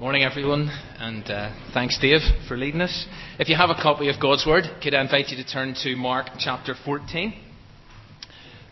Morning, 0.00 0.22
everyone, 0.22 0.70
and 1.00 1.28
uh, 1.28 1.52
thanks, 1.74 1.98
Dave, 2.00 2.20
for 2.46 2.56
leading 2.56 2.80
us. 2.80 3.06
If 3.40 3.48
you 3.48 3.56
have 3.56 3.70
a 3.70 3.74
copy 3.74 4.08
of 4.08 4.20
God's 4.22 4.46
Word, 4.46 4.62
could 4.80 4.94
I 4.94 5.00
invite 5.00 5.26
you 5.26 5.36
to 5.42 5.44
turn 5.44 5.74
to 5.82 5.96
Mark 5.96 6.28
chapter 6.38 6.76
14? 6.84 7.34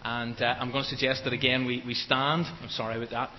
And 0.05 0.41
uh, 0.41 0.55
I'm 0.61 0.71
going 0.71 0.85
to 0.85 0.89
suggest 0.89 1.25
that 1.25 1.33
again 1.33 1.67
we, 1.67 1.83
we 1.85 1.95
stand. 1.95 2.47
I'm 2.63 2.69
sorry 2.69 2.97
about 2.97 3.11
that. 3.11 3.31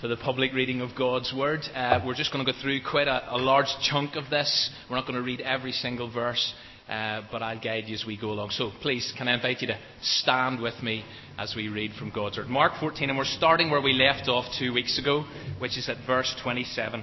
For 0.00 0.06
the 0.06 0.16
public 0.16 0.52
reading 0.52 0.80
of 0.80 0.90
God's 0.96 1.34
Word. 1.36 1.62
Uh, 1.74 1.98
we're 2.06 2.14
just 2.14 2.32
going 2.32 2.46
to 2.46 2.52
go 2.52 2.56
through 2.62 2.78
quite 2.88 3.08
a, 3.08 3.34
a, 3.34 3.36
large 3.36 3.66
chunk 3.82 4.14
of 4.14 4.30
this. 4.30 4.70
We're 4.88 4.94
not 4.94 5.08
going 5.08 5.18
to 5.18 5.26
read 5.26 5.40
every 5.40 5.72
single 5.72 6.08
verse, 6.12 6.54
uh, 6.88 7.22
but 7.32 7.42
I'll 7.42 7.60
guide 7.60 7.86
you 7.88 7.96
as 7.96 8.04
we 8.06 8.16
go 8.16 8.30
along. 8.30 8.50
So 8.50 8.70
please, 8.80 9.12
can 9.18 9.26
I 9.26 9.34
invite 9.34 9.60
you 9.60 9.66
to 9.66 9.78
stand 10.02 10.62
with 10.62 10.80
me 10.84 11.04
as 11.36 11.54
we 11.56 11.66
read 11.66 11.94
from 11.98 12.10
God's 12.10 12.36
Word? 12.36 12.46
Mark 12.46 12.74
14, 12.78 13.08
and 13.08 13.18
we're 13.18 13.24
starting 13.24 13.72
where 13.72 13.82
we 13.82 13.92
left 13.92 14.28
off 14.28 14.44
two 14.56 14.72
weeks 14.72 15.00
ago, 15.00 15.24
which 15.58 15.76
is 15.76 15.88
at 15.88 15.96
verse 16.06 16.32
27. 16.44 17.02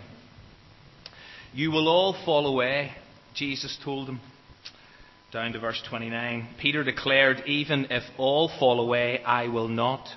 You 1.53 1.71
will 1.71 1.89
all 1.89 2.15
fall 2.25 2.47
away, 2.47 2.91
Jesus 3.35 3.77
told 3.83 4.07
them. 4.07 4.21
Down 5.33 5.51
to 5.51 5.59
verse 5.59 5.81
29. 5.89 6.47
Peter 6.57 6.83
declared, 6.83 7.43
Even 7.45 7.87
if 7.89 8.03
all 8.17 8.49
fall 8.57 8.79
away, 8.79 9.21
I 9.25 9.47
will 9.47 9.67
not. 9.67 10.07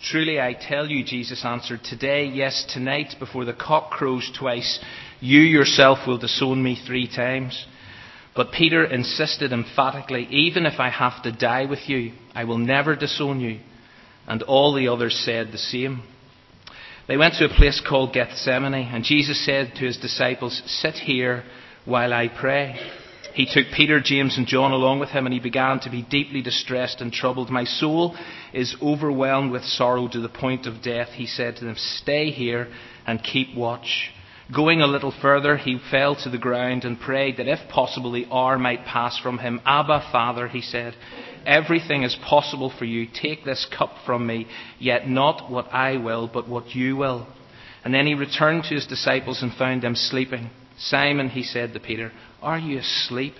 Truly 0.00 0.40
I 0.40 0.54
tell 0.54 0.86
you, 0.86 1.04
Jesus 1.04 1.44
answered, 1.44 1.80
Today, 1.84 2.24
yes, 2.24 2.64
tonight, 2.72 3.14
before 3.18 3.44
the 3.44 3.52
cock 3.52 3.90
crows 3.90 4.30
twice, 4.38 4.82
you 5.20 5.40
yourself 5.40 6.06
will 6.06 6.18
disown 6.18 6.62
me 6.62 6.80
three 6.86 7.08
times. 7.14 7.66
But 8.34 8.52
Peter 8.52 8.84
insisted 8.84 9.52
emphatically, 9.52 10.28
Even 10.30 10.64
if 10.64 10.80
I 10.80 10.88
have 10.88 11.22
to 11.24 11.32
die 11.32 11.66
with 11.66 11.88
you, 11.88 12.12
I 12.34 12.44
will 12.44 12.58
never 12.58 12.96
disown 12.96 13.40
you. 13.40 13.60
And 14.26 14.42
all 14.44 14.74
the 14.74 14.88
others 14.88 15.20
said 15.24 15.52
the 15.52 15.58
same. 15.58 16.02
They 17.08 17.16
went 17.16 17.34
to 17.36 17.46
a 17.46 17.48
place 17.48 17.80
called 17.80 18.12
Gethsemane, 18.12 18.74
and 18.74 19.02
Jesus 19.02 19.42
said 19.42 19.74
to 19.76 19.86
his 19.86 19.96
disciples, 19.96 20.62
Sit 20.66 20.94
here 20.94 21.42
while 21.86 22.12
I 22.12 22.28
pray. 22.28 22.78
He 23.32 23.46
took 23.46 23.72
Peter, 23.74 23.98
James, 23.98 24.36
and 24.36 24.46
John 24.46 24.72
along 24.72 24.98
with 24.98 25.08
him, 25.08 25.24
and 25.24 25.32
he 25.32 25.40
began 25.40 25.80
to 25.80 25.90
be 25.90 26.02
deeply 26.02 26.42
distressed 26.42 27.00
and 27.00 27.10
troubled. 27.10 27.48
My 27.48 27.64
soul 27.64 28.14
is 28.52 28.76
overwhelmed 28.82 29.52
with 29.52 29.64
sorrow 29.64 30.06
to 30.08 30.20
the 30.20 30.28
point 30.28 30.66
of 30.66 30.82
death. 30.82 31.08
He 31.08 31.24
said 31.24 31.56
to 31.56 31.64
them, 31.64 31.76
Stay 31.78 32.30
here 32.30 32.68
and 33.06 33.24
keep 33.24 33.56
watch. 33.56 34.10
Going 34.54 34.80
a 34.80 34.86
little 34.86 35.12
further, 35.20 35.58
he 35.58 35.78
fell 35.90 36.16
to 36.16 36.30
the 36.30 36.38
ground 36.38 36.84
and 36.84 36.98
prayed 36.98 37.36
that 37.36 37.48
if 37.48 37.68
possible 37.68 38.12
the 38.12 38.26
hour 38.32 38.58
might 38.58 38.86
pass 38.86 39.18
from 39.18 39.38
him. 39.38 39.60
Abba, 39.66 40.08
Father, 40.10 40.48
he 40.48 40.62
said, 40.62 40.94
Everything 41.44 42.02
is 42.02 42.16
possible 42.26 42.72
for 42.78 42.86
you. 42.86 43.06
Take 43.12 43.44
this 43.44 43.66
cup 43.76 43.90
from 44.06 44.26
me, 44.26 44.46
yet 44.78 45.06
not 45.06 45.50
what 45.50 45.66
I 45.72 45.98
will, 45.98 46.30
but 46.32 46.48
what 46.48 46.74
you 46.74 46.96
will. 46.96 47.26
And 47.84 47.92
then 47.92 48.06
he 48.06 48.14
returned 48.14 48.64
to 48.64 48.74
his 48.74 48.86
disciples 48.86 49.42
and 49.42 49.52
found 49.52 49.82
them 49.82 49.94
sleeping. 49.94 50.50
Simon, 50.78 51.28
he 51.28 51.42
said 51.42 51.74
to 51.74 51.80
Peter, 51.80 52.10
Are 52.40 52.58
you 52.58 52.78
asleep? 52.78 53.34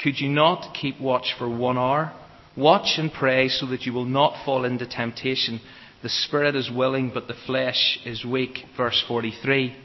Could 0.00 0.20
you 0.20 0.28
not 0.28 0.74
keep 0.74 1.00
watch 1.00 1.34
for 1.36 1.48
one 1.48 1.78
hour? 1.78 2.12
Watch 2.56 2.98
and 2.98 3.12
pray 3.12 3.48
so 3.48 3.66
that 3.66 3.82
you 3.82 3.92
will 3.92 4.04
not 4.04 4.44
fall 4.44 4.64
into 4.64 4.86
temptation. 4.86 5.60
The 6.04 6.08
spirit 6.08 6.54
is 6.54 6.70
willing, 6.70 7.10
but 7.12 7.26
the 7.26 7.34
flesh 7.46 7.98
is 8.04 8.24
weak. 8.24 8.58
Verse 8.76 9.02
43. 9.08 9.76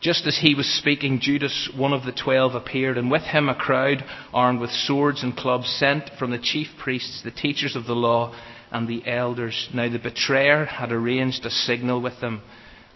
Just 0.00 0.26
as 0.28 0.38
he 0.38 0.54
was 0.54 0.66
speaking, 0.66 1.18
Judas, 1.18 1.68
one 1.76 1.92
of 1.92 2.04
the 2.04 2.12
twelve, 2.12 2.54
appeared, 2.54 2.96
and 2.96 3.10
with 3.10 3.22
him 3.22 3.48
a 3.48 3.54
crowd 3.54 4.04
armed 4.32 4.60
with 4.60 4.70
swords 4.70 5.24
and 5.24 5.36
clubs 5.36 5.68
sent 5.68 6.10
from 6.18 6.30
the 6.30 6.38
chief 6.38 6.68
priests, 6.78 7.22
the 7.22 7.32
teachers 7.32 7.74
of 7.74 7.86
the 7.86 7.96
law, 7.96 8.32
and 8.70 8.86
the 8.86 9.02
elders. 9.08 9.68
Now 9.74 9.88
the 9.88 9.98
betrayer 9.98 10.66
had 10.66 10.92
arranged 10.92 11.44
a 11.44 11.50
signal 11.50 12.00
with 12.00 12.20
them. 12.20 12.42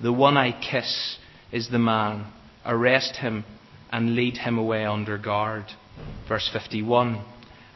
The 0.01 0.13
one 0.13 0.37
I 0.37 0.53
kiss 0.53 1.19
is 1.51 1.69
the 1.69 1.79
man. 1.79 2.27
Arrest 2.65 3.17
him 3.17 3.45
and 3.91 4.15
lead 4.15 4.37
him 4.37 4.57
away 4.57 4.85
under 4.85 5.19
guard. 5.19 5.65
Verse 6.29 6.49
51. 6.53 7.25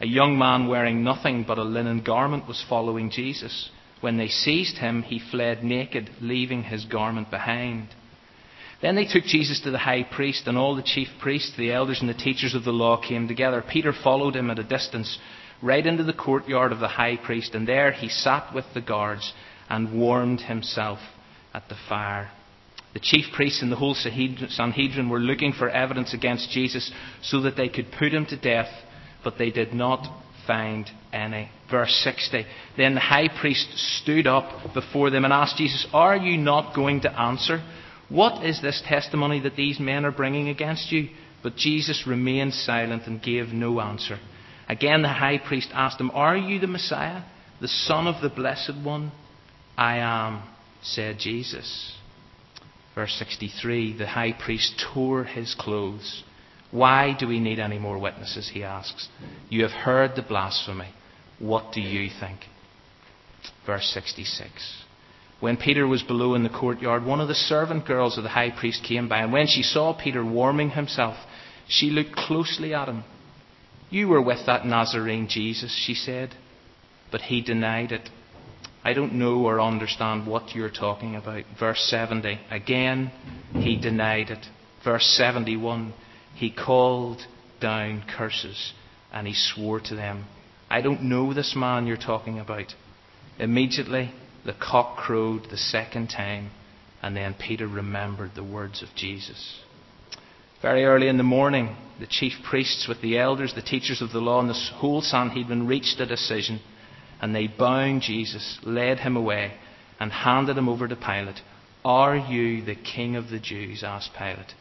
A 0.00 0.06
young 0.06 0.38
man 0.38 0.68
wearing 0.68 1.02
nothing 1.02 1.42
but 1.42 1.58
a 1.58 1.64
linen 1.64 2.02
garment 2.02 2.46
was 2.46 2.64
following 2.68 3.10
Jesus. 3.10 3.70
When 4.00 4.18
they 4.18 4.28
seized 4.28 4.78
him, 4.78 5.02
he 5.02 5.18
fled 5.18 5.64
naked, 5.64 6.10
leaving 6.20 6.64
his 6.64 6.84
garment 6.84 7.30
behind. 7.30 7.88
Then 8.82 8.94
they 8.94 9.06
took 9.06 9.24
Jesus 9.24 9.60
to 9.60 9.70
the 9.70 9.78
high 9.78 10.02
priest, 10.02 10.46
and 10.46 10.58
all 10.58 10.76
the 10.76 10.82
chief 10.82 11.08
priests, 11.20 11.56
the 11.56 11.72
elders, 11.72 12.00
and 12.00 12.08
the 12.08 12.14
teachers 12.14 12.54
of 12.54 12.64
the 12.64 12.72
law 12.72 13.00
came 13.00 13.26
together. 13.26 13.64
Peter 13.66 13.92
followed 13.92 14.36
him 14.36 14.50
at 14.50 14.58
a 14.58 14.64
distance, 14.64 15.18
right 15.62 15.86
into 15.86 16.04
the 16.04 16.12
courtyard 16.12 16.72
of 16.72 16.80
the 16.80 16.88
high 16.88 17.16
priest, 17.16 17.54
and 17.54 17.66
there 17.66 17.92
he 17.92 18.08
sat 18.08 18.54
with 18.54 18.66
the 18.74 18.82
guards 18.82 19.32
and 19.70 19.98
warmed 19.98 20.40
himself 20.40 20.98
at 21.54 21.68
the 21.68 21.76
fire. 21.88 22.30
The 22.92 23.00
chief 23.00 23.26
priests 23.34 23.62
and 23.62 23.70
the 23.70 23.76
whole 23.76 23.94
Sanhedrin 23.94 25.10
were 25.10 25.18
looking 25.18 25.52
for 25.52 25.68
evidence 25.68 26.14
against 26.14 26.50
Jesus 26.50 26.90
so 27.22 27.42
that 27.42 27.56
they 27.56 27.68
could 27.68 27.92
put 27.92 28.12
him 28.12 28.24
to 28.26 28.40
death, 28.40 28.70
but 29.24 29.36
they 29.38 29.50
did 29.50 29.74
not 29.74 30.06
find 30.46 30.88
any. 31.12 31.50
Verse 31.70 31.92
60. 32.04 32.46
Then 32.76 32.94
the 32.94 33.00
high 33.00 33.28
priest 33.40 33.66
stood 34.00 34.26
up 34.26 34.72
before 34.72 35.10
them 35.10 35.24
and 35.24 35.32
asked 35.32 35.56
Jesus, 35.56 35.86
Are 35.92 36.16
you 36.16 36.38
not 36.38 36.74
going 36.74 37.02
to 37.02 37.20
answer? 37.20 37.62
What 38.08 38.44
is 38.44 38.62
this 38.62 38.82
testimony 38.86 39.40
that 39.40 39.56
these 39.56 39.80
men 39.80 40.04
are 40.04 40.12
bringing 40.12 40.48
against 40.48 40.92
you? 40.92 41.08
But 41.42 41.56
Jesus 41.56 42.06
remained 42.06 42.54
silent 42.54 43.06
and 43.06 43.22
gave 43.22 43.48
no 43.48 43.80
answer. 43.80 44.18
Again, 44.68 45.02
the 45.02 45.08
high 45.08 45.38
priest 45.38 45.68
asked 45.72 46.00
him, 46.00 46.10
Are 46.12 46.36
you 46.36 46.58
the 46.58 46.66
Messiah, 46.66 47.22
the 47.60 47.68
Son 47.68 48.06
of 48.06 48.22
the 48.22 48.28
Blessed 48.28 48.74
One? 48.82 49.12
I 49.76 49.98
am, 49.98 50.42
said 50.82 51.18
Jesus. 51.18 51.96
Verse 52.94 53.14
63 53.18 53.96
The 53.96 54.06
high 54.06 54.32
priest 54.32 54.82
tore 54.92 55.24
his 55.24 55.54
clothes. 55.58 56.24
Why 56.70 57.16
do 57.18 57.28
we 57.28 57.38
need 57.38 57.58
any 57.58 57.78
more 57.78 57.98
witnesses? 57.98 58.50
He 58.52 58.64
asks. 58.64 59.08
You 59.48 59.62
have 59.62 59.70
heard 59.70 60.16
the 60.16 60.22
blasphemy. 60.22 60.88
What 61.38 61.72
do 61.72 61.80
you 61.80 62.10
think? 62.18 62.40
Verse 63.66 63.88
66. 63.94 64.84
When 65.38 65.56
Peter 65.56 65.86
was 65.86 66.02
below 66.02 66.34
in 66.34 66.42
the 66.42 66.48
courtyard, 66.48 67.04
one 67.04 67.20
of 67.20 67.28
the 67.28 67.34
servant 67.34 67.86
girls 67.86 68.16
of 68.16 68.22
the 68.22 68.30
high 68.30 68.50
priest 68.50 68.82
came 68.82 69.08
by, 69.08 69.18
and 69.18 69.32
when 69.32 69.46
she 69.46 69.62
saw 69.62 69.92
Peter 69.92 70.24
warming 70.24 70.70
himself, 70.70 71.16
she 71.68 71.90
looked 71.90 72.16
closely 72.16 72.72
at 72.72 72.88
him. 72.88 73.04
You 73.90 74.08
were 74.08 74.22
with 74.22 74.46
that 74.46 74.64
Nazarene 74.64 75.28
Jesus, 75.28 75.74
she 75.74 75.94
said. 75.94 76.34
But 77.12 77.22
he 77.22 77.40
denied 77.40 77.92
it. 77.92 78.08
I 78.84 78.92
don't 78.92 79.14
know 79.14 79.44
or 79.44 79.60
understand 79.60 80.26
what 80.26 80.54
you're 80.54 80.70
talking 80.70 81.16
about. 81.16 81.44
Verse 81.58 81.80
70. 81.88 82.40
Again, 82.50 83.10
he 83.52 83.76
denied 83.80 84.30
it. 84.30 84.46
Verse 84.84 85.04
71. 85.16 85.92
He 86.34 86.50
called 86.50 87.22
down 87.60 88.04
curses 88.16 88.72
and 89.12 89.26
he 89.26 89.34
swore 89.34 89.80
to 89.80 89.94
them. 89.94 90.26
I 90.68 90.82
don't 90.82 91.02
know 91.02 91.32
this 91.32 91.54
man 91.56 91.86
you're 91.86 91.96
talking 91.96 92.38
about. 92.38 92.74
Immediately, 93.38 94.12
the 94.46 94.54
cock 94.54 94.96
crowed 94.96 95.50
the 95.50 95.56
second 95.56 96.06
time, 96.08 96.50
and 97.02 97.16
then 97.16 97.34
Peter 97.34 97.66
remembered 97.66 98.30
the 98.34 98.44
words 98.44 98.82
of 98.82 98.88
Jesus. 98.94 99.60
Very 100.62 100.84
early 100.84 101.08
in 101.08 101.18
the 101.18 101.22
morning, 101.22 101.76
the 102.00 102.06
chief 102.06 102.32
priests, 102.48 102.86
with 102.88 103.02
the 103.02 103.18
elders, 103.18 103.54
the 103.54 103.62
teachers 103.62 104.00
of 104.00 104.12
the 104.12 104.20
law, 104.20 104.40
and 104.40 104.48
the 104.48 104.54
whole 104.76 105.02
Sanhedrin 105.02 105.66
reached 105.66 106.00
a 106.00 106.06
decision, 106.06 106.60
and 107.20 107.34
they 107.34 107.48
bound 107.48 108.02
Jesus, 108.02 108.58
led 108.62 109.00
him 109.00 109.16
away, 109.16 109.54
and 109.98 110.12
handed 110.12 110.56
him 110.56 110.68
over 110.68 110.86
to 110.86 110.96
Pilate. 110.96 111.40
Are 111.84 112.16
you 112.16 112.64
the 112.64 112.74
king 112.74 113.16
of 113.16 113.28
the 113.28 113.38
Jews? 113.38 113.82
asked 113.84 114.10
Pilate. 114.16 114.54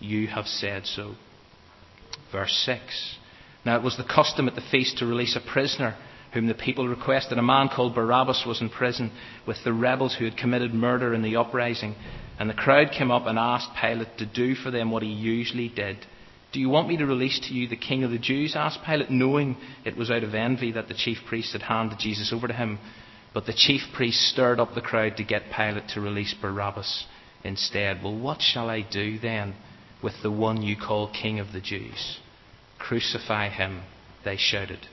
You 0.00 0.28
have 0.28 0.46
said 0.46 0.86
so. 0.86 1.14
Verse 2.32 2.62
6. 2.64 3.16
Now 3.64 3.76
it 3.76 3.82
was 3.82 3.96
the 3.96 4.04
custom 4.04 4.48
at 4.48 4.54
the 4.54 4.60
feast 4.70 4.98
to 4.98 5.06
release 5.06 5.36
a 5.36 5.52
prisoner 5.52 5.96
whom 6.34 6.48
the 6.48 6.54
people 6.54 6.88
requested. 6.88 7.38
A 7.38 7.42
man 7.42 7.68
called 7.68 7.94
Barabbas 7.94 8.44
was 8.44 8.60
in 8.60 8.68
prison 8.68 9.12
with 9.46 9.56
the 9.62 9.72
rebels 9.72 10.16
who 10.16 10.24
had 10.24 10.36
committed 10.36 10.74
murder 10.74 11.14
in 11.14 11.22
the 11.22 11.36
uprising. 11.36 11.94
And 12.38 12.50
the 12.50 12.54
crowd 12.54 12.90
came 12.90 13.12
up 13.12 13.26
and 13.26 13.38
asked 13.38 13.70
Pilate 13.80 14.18
to 14.18 14.26
do 14.26 14.56
for 14.56 14.72
them 14.72 14.90
what 14.90 15.04
he 15.04 15.08
usually 15.08 15.68
did. 15.68 16.04
Do 16.52 16.58
you 16.58 16.68
want 16.68 16.88
me 16.88 16.96
to 16.96 17.06
release 17.06 17.38
to 17.48 17.54
you 17.54 17.68
the 17.68 17.76
king 17.76 18.02
of 18.02 18.10
the 18.10 18.18
Jews? 18.18 18.54
asked 18.56 18.84
Pilate, 18.84 19.10
knowing 19.10 19.56
it 19.84 19.96
was 19.96 20.10
out 20.10 20.24
of 20.24 20.34
envy 20.34 20.72
that 20.72 20.88
the 20.88 20.94
chief 20.94 21.18
priests 21.28 21.52
had 21.52 21.62
handed 21.62 21.98
Jesus 22.00 22.32
over 22.32 22.48
to 22.48 22.54
him. 22.54 22.80
But 23.32 23.46
the 23.46 23.52
chief 23.52 23.82
priests 23.94 24.30
stirred 24.30 24.58
up 24.58 24.74
the 24.74 24.80
crowd 24.80 25.16
to 25.16 25.24
get 25.24 25.52
Pilate 25.56 25.88
to 25.90 26.00
release 26.00 26.34
Barabbas 26.40 27.06
instead. 27.44 28.02
Well, 28.02 28.18
what 28.18 28.42
shall 28.42 28.68
I 28.68 28.82
do 28.82 29.18
then 29.20 29.54
with 30.02 30.14
the 30.22 30.30
one 30.30 30.62
you 30.62 30.76
call 30.76 31.12
king 31.12 31.38
of 31.38 31.52
the 31.52 31.60
Jews? 31.60 32.18
Crucify 32.80 33.50
him, 33.50 33.82
they 34.24 34.36
shouted. 34.36 34.88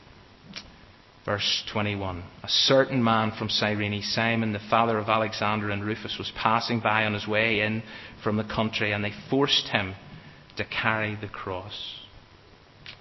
Verse 1.26 1.64
21 1.72 2.24
A 2.44 2.50
certain 2.50 3.04
man 3.04 3.32
from 3.38 3.50
Cyrene, 3.50 4.02
Simon, 4.02 4.54
the 4.54 4.60
father 4.60 4.98
of 4.98 5.08
Alexander 5.08 5.70
and 5.70 5.84
Rufus, 5.84 6.18
was 6.18 6.32
passing 6.36 6.80
by 6.80 7.06
on 7.06 7.14
his 7.14 7.28
way 7.28 7.62
in 7.62 7.84
from 8.24 8.38
the 8.38 8.44
country, 8.44 8.92
and 8.92 9.04
they 9.04 9.14
forced 9.30 9.68
him 9.68 9.96
to 10.58 10.66
carry 10.66 11.16
the 11.16 11.28
cross. 11.28 12.00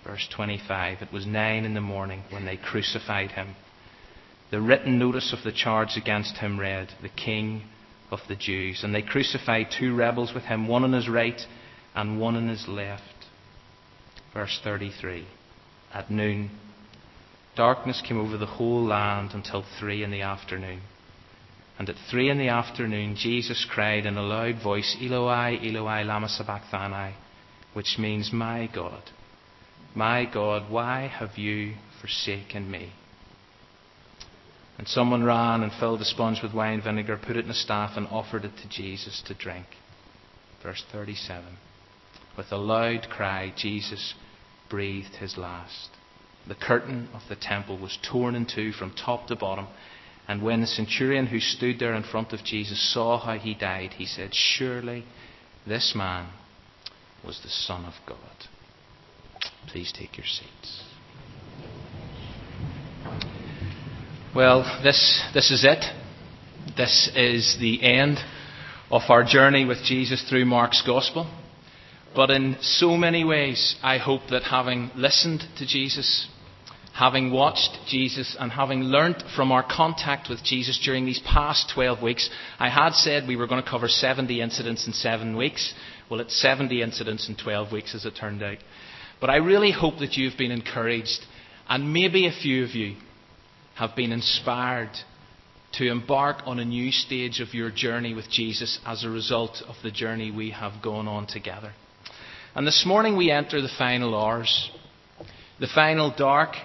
Verse 0.05 0.29
25 0.35 1.03
It 1.03 1.13
was 1.13 1.27
nine 1.27 1.65
in 1.65 1.75
the 1.75 1.81
morning 1.81 2.23
when 2.31 2.45
they 2.45 2.57
crucified 2.57 3.33
him. 3.33 3.55
The 4.51 4.61
written 4.61 4.99
notice 4.99 5.33
of 5.33 5.45
the 5.45 5.53
charge 5.53 5.97
against 5.97 6.39
him 6.39 6.59
read, 6.59 6.89
The 7.03 7.09
king 7.09 7.63
of 8.11 8.21
the 8.29 8.37
Jews. 8.37 8.83
And 8.83 8.95
they 8.95 9.03
crucified 9.03 9.69
two 9.71 9.95
rebels 9.95 10.35
with 10.35 10.45
him, 10.45 10.67
one 10.67 10.85
on 10.85 10.93
his 10.93 11.09
right 11.09 11.41
and 11.95 12.21
one 12.21 12.37
on 12.37 12.49
his 12.49 12.67
left. 12.69 13.03
Verse 14.35 14.61
33. 14.63 15.27
At 15.95 16.11
noon, 16.11 16.51
darkness 17.61 18.03
came 18.09 18.19
over 18.19 18.39
the 18.39 18.47
whole 18.47 18.87
land 18.87 19.33
until 19.35 19.63
three 19.79 20.03
in 20.03 20.11
the 20.11 20.23
afternoon. 20.23 20.81
And 21.79 21.91
at 21.91 21.97
three 22.11 22.31
in 22.31 22.39
the 22.39 22.49
afternoon, 22.49 23.17
Jesus 23.19 23.67
cried 23.71 24.07
in 24.07 24.17
a 24.17 24.23
loud 24.23 24.63
voice, 24.63 24.97
Eloi, 24.99 25.59
Eloi, 25.63 26.03
lama 26.03 26.27
sabachthani, 26.27 27.15
which 27.75 27.97
means, 27.99 28.33
My 28.33 28.67
God, 28.75 29.03
my 29.95 30.25
God, 30.25 30.73
why 30.73 31.09
have 31.09 31.37
you 31.37 31.75
forsaken 32.01 32.71
me? 32.71 32.95
And 34.79 34.89
someone 34.89 35.23
ran 35.23 35.63
and 35.63 35.71
filled 35.79 36.01
a 36.01 36.07
sponge 36.07 36.41
with 36.43 36.55
wine 36.55 36.81
vinegar, 36.81 37.21
put 37.23 37.37
it 37.37 37.45
in 37.45 37.51
a 37.51 37.55
staff, 37.55 37.91
and 37.95 38.07
offered 38.07 38.47
it 38.47 38.57
to 38.63 38.69
Jesus 38.71 39.23
to 39.27 39.35
drink. 39.35 39.67
Verse 40.63 40.83
37. 40.91 41.45
With 42.39 42.51
a 42.53 42.57
loud 42.57 43.09
cry, 43.11 43.53
Jesus 43.55 44.15
breathed 44.71 45.17
his 45.17 45.37
last. 45.37 45.91
The 46.47 46.55
curtain 46.55 47.09
of 47.15 47.23
the 47.29 47.37
temple 47.37 47.79
was 47.79 47.99
torn 48.03 48.35
in 48.35 48.47
two 48.47 48.73
from 48.73 48.93
top 48.93 49.27
to 49.29 49.37
bottom, 49.37 49.69
and 50.27 50.43
when 50.43 50.61
the 50.61 50.67
centurion 50.67 51.27
who 51.27 51.41
stood 51.41 51.79
there 51.79 51.95
in 51.95 52.03
front 52.03 52.33
of 52.33 52.45
Jesus 52.45 52.93
saw 52.93 53.19
how 53.19 53.39
he 53.39 53.55
died, 53.55 53.95
he 53.95 54.07
said, 54.07 54.31
Surely 54.33 55.05
this 55.67 55.93
man 55.95 56.31
was 57.25 57.41
the 57.43 57.49
Son 57.49 57.85
of 57.85 57.95
God. 58.07 58.19
Please 59.69 59.93
take 59.93 60.17
your 60.17 60.27
seats. 60.27 60.85
Well, 64.35 64.63
this, 64.83 65.23
this 65.35 65.51
is 65.51 65.65
it. 65.65 65.85
This 66.77 67.11
is 67.15 67.59
the 67.61 67.83
end 67.83 68.19
of 68.91 69.03
our 69.09 69.25
journey 69.25 69.65
with 69.65 69.83
Jesus 69.85 70.23
through 70.29 70.45
Mark's 70.45 70.83
Gospel. 70.87 71.29
But 72.15 72.31
in 72.31 72.57
so 72.61 72.97
many 72.97 73.25
ways, 73.25 73.77
I 73.83 73.99
hope 73.99 74.23
that 74.31 74.43
having 74.43 74.91
listened 74.97 75.45
to 75.59 75.67
Jesus, 75.67 76.27
having 76.93 77.31
watched 77.31 77.79
Jesus 77.87 78.37
and 78.39 78.51
having 78.51 78.83
learnt 78.83 79.23
from 79.37 79.53
our 79.53 79.63
contact 79.63 80.29
with 80.29 80.43
Jesus 80.43 80.81
during 80.85 81.07
these 81.07 81.21
past 81.21 81.71
12 81.75 82.03
weeks, 82.03 82.29
I 82.59 82.69
had 82.69 82.95
said 82.95 83.29
we 83.29 83.37
were 83.37 83.47
going 83.47 83.63
to 83.63 83.69
cover 83.69 83.89
70 83.89 84.41
incidents 84.41 84.87
in 84.87 84.93
seven 84.93 85.37
weeks. 85.37 85.73
Well, 86.11 86.21
it's 86.21 86.41
70 86.41 86.83
incidents 86.83 87.29
in 87.29 87.37
12 87.37 87.71
weeks, 87.71 87.95
as 87.95 88.05
it 88.05 88.17
turned 88.17 88.43
out. 88.43 88.59
But 89.21 89.31
I 89.31 89.37
really 89.37 89.71
hope 89.71 89.99
that 90.01 90.15
you've 90.15 90.37
been 90.37 90.51
encouraged, 90.51 91.21
and 91.69 91.93
maybe 91.93 92.27
a 92.27 92.33
few 92.33 92.65
of 92.65 92.71
you 92.71 92.97
have 93.77 93.95
been 93.95 94.11
inspired 94.11 94.91
to 95.75 95.89
embark 95.89 96.43
on 96.45 96.59
a 96.59 96.65
new 96.65 96.91
stage 96.91 97.41
of 97.41 97.55
your 97.55 97.71
journey 97.71 98.15
with 98.15 98.29
Jesus 98.29 98.81
as 98.85 99.05
a 99.05 99.09
result 99.09 99.63
of 99.69 99.77
the 99.85 99.93
journey 99.93 100.33
we 100.33 100.51
have 100.51 100.83
gone 100.83 101.07
on 101.07 101.29
together. 101.29 101.73
And 102.55 102.67
this 102.67 102.85
morning 102.85 103.17
we 103.17 103.31
enter 103.31 103.63
the 103.63 103.71
final 103.79 104.19
hours, 104.21 104.71
the 105.61 105.69
final 105.73 106.13
dark, 106.17 106.57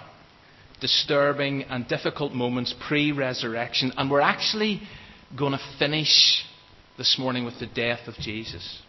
disturbing, 0.80 1.62
and 1.64 1.86
difficult 1.86 2.32
moments 2.32 2.74
pre 2.88 3.12
resurrection. 3.12 3.92
And 3.96 4.10
we're 4.10 4.20
actually 4.20 4.82
going 5.38 5.52
to 5.52 5.60
finish 5.78 6.44
this 6.98 7.16
morning 7.18 7.44
with 7.44 7.60
the 7.60 7.66
death 7.66 8.08
of 8.08 8.14
Jesus. 8.14 8.82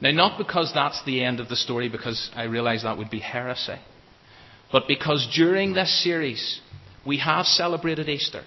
Now, 0.00 0.10
not 0.10 0.38
because 0.38 0.72
that's 0.74 1.04
the 1.04 1.22
end 1.22 1.38
of 1.38 1.48
the 1.48 1.54
story, 1.54 1.88
because 1.88 2.30
I 2.34 2.44
realize 2.44 2.82
that 2.82 2.98
would 2.98 3.10
be 3.10 3.20
heresy, 3.20 3.78
but 4.72 4.88
because 4.88 5.28
during 5.36 5.74
this 5.74 6.02
series 6.02 6.60
we 7.06 7.18
have 7.18 7.46
celebrated 7.46 8.08
Easter. 8.08 8.42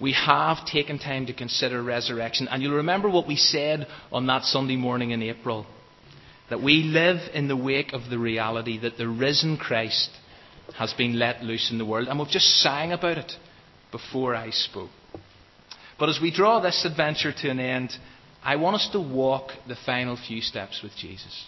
We 0.00 0.12
have 0.12 0.66
taken 0.66 0.98
time 0.98 1.26
to 1.26 1.32
consider 1.32 1.82
resurrection. 1.82 2.48
And 2.48 2.62
you'll 2.62 2.76
remember 2.76 3.08
what 3.08 3.28
we 3.28 3.36
said 3.36 3.86
on 4.10 4.26
that 4.26 4.42
Sunday 4.42 4.76
morning 4.76 5.12
in 5.12 5.22
April 5.22 5.66
that 6.54 6.62
we 6.62 6.84
live 6.84 7.18
in 7.34 7.48
the 7.48 7.56
wake 7.56 7.92
of 7.92 8.08
the 8.08 8.16
reality 8.16 8.78
that 8.78 8.96
the 8.96 9.08
risen 9.08 9.56
Christ 9.56 10.08
has 10.78 10.92
been 10.92 11.18
let 11.18 11.42
loose 11.42 11.68
in 11.72 11.78
the 11.78 11.84
world. 11.84 12.06
And 12.06 12.16
we've 12.16 12.28
just 12.28 12.60
sang 12.60 12.92
about 12.92 13.18
it 13.18 13.32
before 13.90 14.36
I 14.36 14.50
spoke. 14.50 14.90
But 15.98 16.10
as 16.10 16.20
we 16.22 16.30
draw 16.30 16.60
this 16.60 16.84
adventure 16.84 17.32
to 17.32 17.50
an 17.50 17.58
end, 17.58 17.90
I 18.44 18.54
want 18.54 18.76
us 18.76 18.88
to 18.92 19.00
walk 19.00 19.50
the 19.66 19.74
final 19.84 20.16
few 20.16 20.40
steps 20.40 20.80
with 20.80 20.92
Jesus. 20.96 21.44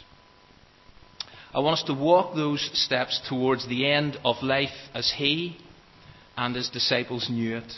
I 1.54 1.60
want 1.60 1.78
us 1.78 1.84
to 1.84 1.94
walk 1.94 2.34
those 2.34 2.68
steps 2.72 3.22
towards 3.28 3.68
the 3.68 3.88
end 3.88 4.18
of 4.24 4.42
life 4.42 4.74
as 4.92 5.12
He 5.16 5.56
and 6.36 6.56
His 6.56 6.68
disciples 6.68 7.30
knew 7.30 7.58
it. 7.58 7.72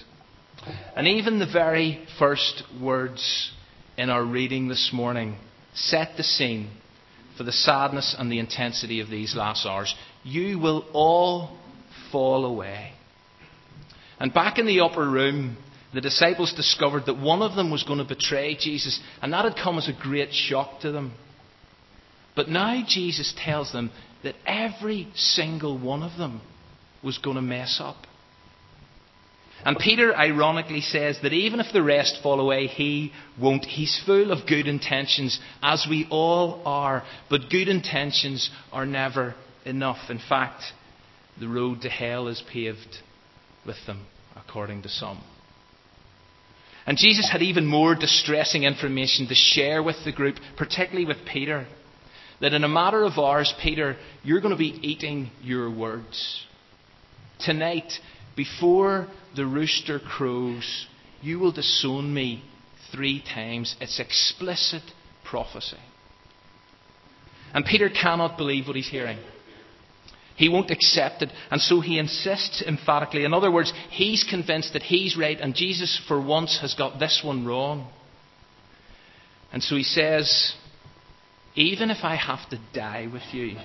And 0.96 1.06
even 1.06 1.40
the 1.40 1.46
very 1.46 2.06
first 2.18 2.62
words 2.80 3.52
in 3.98 4.08
our 4.08 4.24
reading 4.24 4.68
this 4.68 4.92
morning 4.94 5.36
set 5.74 6.16
the 6.16 6.24
scene 6.24 6.70
for 7.38 7.44
the 7.44 7.52
sadness 7.52 8.14
and 8.18 8.30
the 8.30 8.40
intensity 8.40 9.00
of 9.00 9.08
these 9.08 9.34
last 9.34 9.64
hours. 9.64 9.94
You 10.24 10.58
will 10.58 10.84
all 10.92 11.56
fall 12.12 12.44
away. 12.44 12.92
And 14.18 14.34
back 14.34 14.58
in 14.58 14.66
the 14.66 14.80
upper 14.80 15.08
room, 15.08 15.56
the 15.94 16.00
disciples 16.00 16.52
discovered 16.52 17.06
that 17.06 17.18
one 17.18 17.40
of 17.40 17.54
them 17.54 17.70
was 17.70 17.84
going 17.84 18.00
to 18.00 18.04
betray 18.04 18.56
Jesus, 18.56 19.00
and 19.22 19.32
that 19.32 19.44
had 19.44 19.56
come 19.56 19.78
as 19.78 19.88
a 19.88 19.92
great 19.92 20.32
shock 20.32 20.80
to 20.80 20.92
them. 20.92 21.12
But 22.36 22.48
now 22.48 22.84
Jesus 22.86 23.32
tells 23.38 23.72
them 23.72 23.90
that 24.24 24.34
every 24.44 25.08
single 25.14 25.78
one 25.78 26.02
of 26.02 26.18
them 26.18 26.40
was 27.02 27.18
going 27.18 27.36
to 27.36 27.42
mess 27.42 27.78
up. 27.80 27.96
And 29.64 29.76
Peter 29.76 30.14
ironically 30.14 30.80
says 30.80 31.18
that 31.22 31.32
even 31.32 31.60
if 31.60 31.72
the 31.72 31.82
rest 31.82 32.20
fall 32.22 32.40
away, 32.40 32.66
he 32.66 33.12
won't. 33.40 33.64
He's 33.64 34.00
full 34.06 34.30
of 34.30 34.46
good 34.46 34.68
intentions, 34.68 35.40
as 35.62 35.86
we 35.88 36.06
all 36.10 36.62
are. 36.64 37.02
But 37.28 37.50
good 37.50 37.68
intentions 37.68 38.50
are 38.72 38.86
never 38.86 39.34
enough. 39.64 40.10
In 40.10 40.20
fact, 40.28 40.62
the 41.40 41.48
road 41.48 41.82
to 41.82 41.88
hell 41.88 42.28
is 42.28 42.42
paved 42.52 42.98
with 43.66 43.76
them, 43.86 44.06
according 44.36 44.82
to 44.82 44.88
some. 44.88 45.22
And 46.86 46.96
Jesus 46.96 47.28
had 47.30 47.42
even 47.42 47.66
more 47.66 47.94
distressing 47.94 48.62
information 48.62 49.28
to 49.28 49.34
share 49.34 49.82
with 49.82 49.96
the 50.04 50.12
group, 50.12 50.36
particularly 50.56 51.04
with 51.04 51.18
Peter. 51.30 51.66
That 52.40 52.54
in 52.54 52.64
a 52.64 52.68
matter 52.68 53.04
of 53.04 53.18
hours, 53.18 53.52
Peter, 53.60 53.96
you're 54.22 54.40
going 54.40 54.54
to 54.54 54.58
be 54.58 54.78
eating 54.82 55.30
your 55.42 55.68
words. 55.70 56.46
Tonight, 57.40 57.92
before 58.38 59.08
the 59.34 59.44
rooster 59.44 59.98
crows, 59.98 60.86
you 61.20 61.40
will 61.40 61.50
disown 61.50 62.14
me 62.14 62.44
three 62.92 63.20
times. 63.20 63.74
It's 63.80 63.98
explicit 63.98 64.82
prophecy. 65.24 65.76
And 67.52 67.64
Peter 67.64 67.90
cannot 67.90 68.38
believe 68.38 68.68
what 68.68 68.76
he's 68.76 68.88
hearing. 68.88 69.18
He 70.36 70.48
won't 70.48 70.70
accept 70.70 71.22
it, 71.22 71.30
and 71.50 71.60
so 71.60 71.80
he 71.80 71.98
insists 71.98 72.62
emphatically. 72.62 73.24
In 73.24 73.34
other 73.34 73.50
words, 73.50 73.72
he's 73.90 74.22
convinced 74.22 74.72
that 74.74 74.82
he's 74.82 75.16
right, 75.16 75.40
and 75.40 75.52
Jesus, 75.52 76.00
for 76.06 76.24
once, 76.24 76.60
has 76.60 76.74
got 76.74 77.00
this 77.00 77.22
one 77.24 77.44
wrong. 77.44 77.88
And 79.52 79.60
so 79.64 79.74
he 79.74 79.82
says, 79.82 80.54
Even 81.56 81.90
if 81.90 82.04
I 82.04 82.14
have 82.14 82.48
to 82.50 82.60
die 82.72 83.08
with 83.12 83.24
you, 83.32 83.56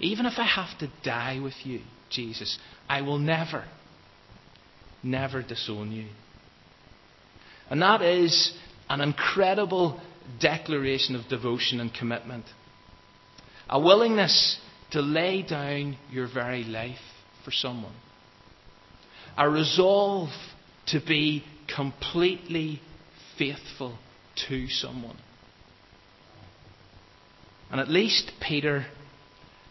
even 0.00 0.26
if 0.26 0.34
I 0.38 0.46
have 0.46 0.78
to 0.78 0.90
die 1.04 1.40
with 1.42 1.54
you, 1.64 1.80
Jesus, 2.10 2.58
I 2.88 3.02
will 3.02 3.18
never, 3.18 3.64
never 5.02 5.42
disown 5.42 5.92
you. 5.92 6.08
And 7.70 7.80
that 7.82 8.02
is 8.02 8.52
an 8.88 9.00
incredible 9.00 10.00
declaration 10.40 11.16
of 11.16 11.28
devotion 11.28 11.80
and 11.80 11.92
commitment. 11.92 12.44
A 13.68 13.80
willingness 13.80 14.58
to 14.90 15.00
lay 15.00 15.42
down 15.42 15.96
your 16.10 16.28
very 16.32 16.64
life 16.64 16.98
for 17.44 17.50
someone. 17.50 17.94
A 19.38 19.48
resolve 19.48 20.28
to 20.88 21.00
be 21.00 21.44
completely 21.74 22.80
faithful 23.38 23.96
to 24.48 24.68
someone. 24.68 25.16
And 27.70 27.80
at 27.80 27.88
least 27.88 28.32
Peter 28.46 28.86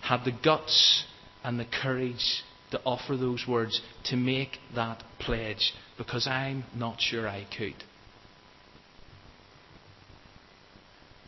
had 0.02 0.24
the 0.26 0.32
guts 0.44 1.06
and 1.44 1.60
the 1.60 1.66
courage 1.82 2.44
to 2.72 2.82
offer 2.86 3.18
those 3.18 3.46
words, 3.48 3.82
to 4.06 4.16
make 4.16 4.58
that 4.76 5.04
pledge, 5.20 5.74
because 5.98 6.28
I'm 6.28 6.64
not 6.76 7.02
sure 7.02 7.28
I 7.28 7.46
could. 7.58 7.76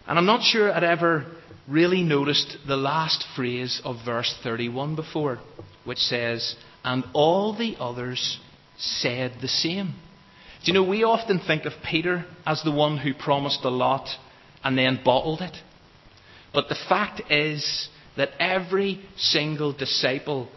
And 0.08 0.18
I'm 0.18 0.26
not 0.26 0.44
sure 0.44 0.72
I'd 0.72 0.84
ever 0.84 1.26
really 1.68 2.04
noticed 2.04 2.58
the 2.68 2.76
last 2.76 3.26
phrase 3.36 3.82
of 3.86 3.98
verse 4.06 4.38
31 4.44 4.96
before, 4.96 5.40
which 5.86 6.00
says, 6.00 6.56
And 6.84 7.06
all 7.14 7.56
the 7.56 7.76
others 7.80 8.40
said 8.78 9.34
the 9.42 9.48
same. 9.48 9.96
Do 10.64 10.72
you 10.72 10.74
know, 10.74 10.84
we 10.84 11.04
often 11.04 11.40
think 11.40 11.66
of 11.66 11.74
Peter 11.84 12.26
as 12.46 12.62
the 12.64 12.72
one 12.72 12.98
who 12.98 13.14
promised 13.14 13.64
a 13.64 13.70
lot 13.70 14.08
and 14.64 14.78
then 14.78 15.02
bottled 15.04 15.42
it. 15.42 15.56
But 16.54 16.70
the 16.70 16.78
fact 16.88 17.22
is, 17.30 17.90
that 18.18 18.30
every 18.40 19.04
single 19.18 19.74
disciple 19.74 20.50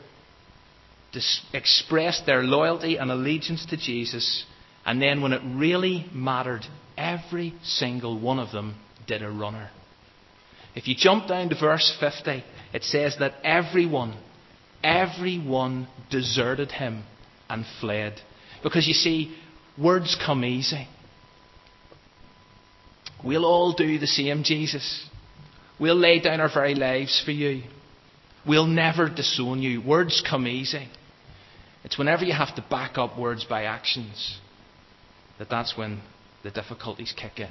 dis- 1.13 1.41
expressed 1.53 2.27
their 2.27 2.43
loyalty 2.43 2.97
and 2.97 3.11
allegiance 3.11 3.67
to 3.67 3.77
Jesus 3.77 4.45
And 4.87 5.03
then 5.03 5.21
when 5.21 5.33
it 5.33 5.43
really 5.45 6.07
mattered, 6.13 6.65
every 6.97 7.55
single 7.65 8.19
one 8.19 8.39
of 8.39 8.53
them 8.53 8.77
did 9.09 9.21
a 9.21 9.29
runner. 9.29 9.69
If 10.77 10.87
you 10.87 10.95
jump 10.97 11.27
down 11.27 11.49
to 11.49 11.59
verse 11.59 11.95
50, 11.99 12.45
it 12.73 12.85
says 12.85 13.17
that 13.19 13.35
everyone, 13.43 14.17
everyone 14.85 15.89
deserted 16.09 16.71
him 16.71 17.03
and 17.51 17.65
fled. 17.81 18.15
Because 18.63 18.87
you 18.87 18.95
see, 18.95 19.37
words 19.77 20.17
come 20.25 20.45
easy. 20.45 20.87
We'll 23.25 23.45
all 23.45 23.73
do 23.73 23.99
the 23.99 24.07
same, 24.07 24.45
Jesus. 24.45 25.05
We'll 25.79 25.97
lay 25.97 26.21
down 26.21 26.41
our 26.41 26.53
very 26.53 26.75
lives 26.75 27.23
for 27.25 27.33
you. 27.33 27.63
We'll 28.47 28.67
never 28.67 29.09
disown 29.09 29.61
you. 29.61 29.83
Words 29.83 30.23
come 30.29 30.47
easy. 30.47 30.89
It's 31.85 31.99
whenever 31.99 32.25
you 32.25 32.33
have 32.33 32.55
to 32.57 32.65
back 32.69 32.99
up 32.99 33.19
words 33.19 33.45
by 33.45 33.65
actions 33.65 34.39
that 35.39 35.51
that's 35.51 35.77
when 35.77 36.01
the 36.43 36.51
difficulties 36.51 37.15
kick 37.17 37.39
in. 37.39 37.51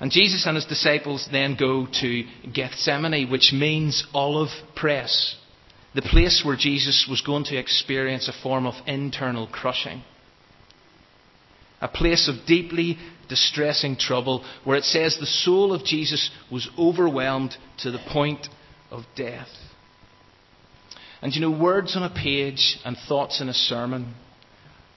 And 0.00 0.10
Jesus 0.10 0.46
and 0.46 0.56
his 0.56 0.66
disciples 0.66 1.28
then 1.30 1.56
go 1.58 1.86
to 2.00 2.24
Gethsemane, 2.52 3.30
which 3.30 3.52
means 3.52 4.04
olive 4.12 4.50
press, 4.74 5.36
the 5.94 6.02
place 6.02 6.42
where 6.44 6.56
Jesus 6.56 7.06
was 7.08 7.20
going 7.20 7.44
to 7.44 7.56
experience 7.56 8.28
a 8.28 8.42
form 8.42 8.66
of 8.66 8.74
internal 8.86 9.46
crushing. 9.46 10.02
A 11.82 11.88
place 11.88 12.28
of 12.28 12.46
deeply 12.46 12.96
distressing 13.28 13.96
trouble 13.96 14.44
where 14.64 14.78
it 14.78 14.84
says 14.84 15.18
the 15.18 15.26
soul 15.26 15.72
of 15.72 15.84
Jesus 15.84 16.30
was 16.50 16.68
overwhelmed 16.78 17.56
to 17.78 17.90
the 17.90 17.98
point 18.10 18.48
of 18.90 19.04
death. 19.16 19.48
And 21.20 21.34
you 21.34 21.40
know, 21.40 21.50
words 21.50 21.96
on 21.96 22.02
a 22.02 22.14
page 22.14 22.78
and 22.84 22.96
thoughts 23.08 23.40
in 23.40 23.48
a 23.48 23.54
sermon 23.54 24.14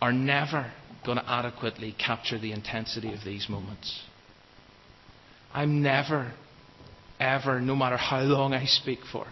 are 0.01 0.13
never 0.13 0.71
going 1.05 1.17
to 1.17 1.29
adequately 1.29 1.95
capture 1.97 2.39
the 2.39 2.51
intensity 2.51 3.13
of 3.13 3.23
these 3.23 3.47
moments. 3.47 4.01
I'm 5.53 5.81
never, 5.81 6.33
ever, 7.19 7.61
no 7.61 7.75
matter 7.75 7.97
how 7.97 8.21
long 8.21 8.53
I 8.53 8.65
speak 8.65 8.99
for, 9.11 9.27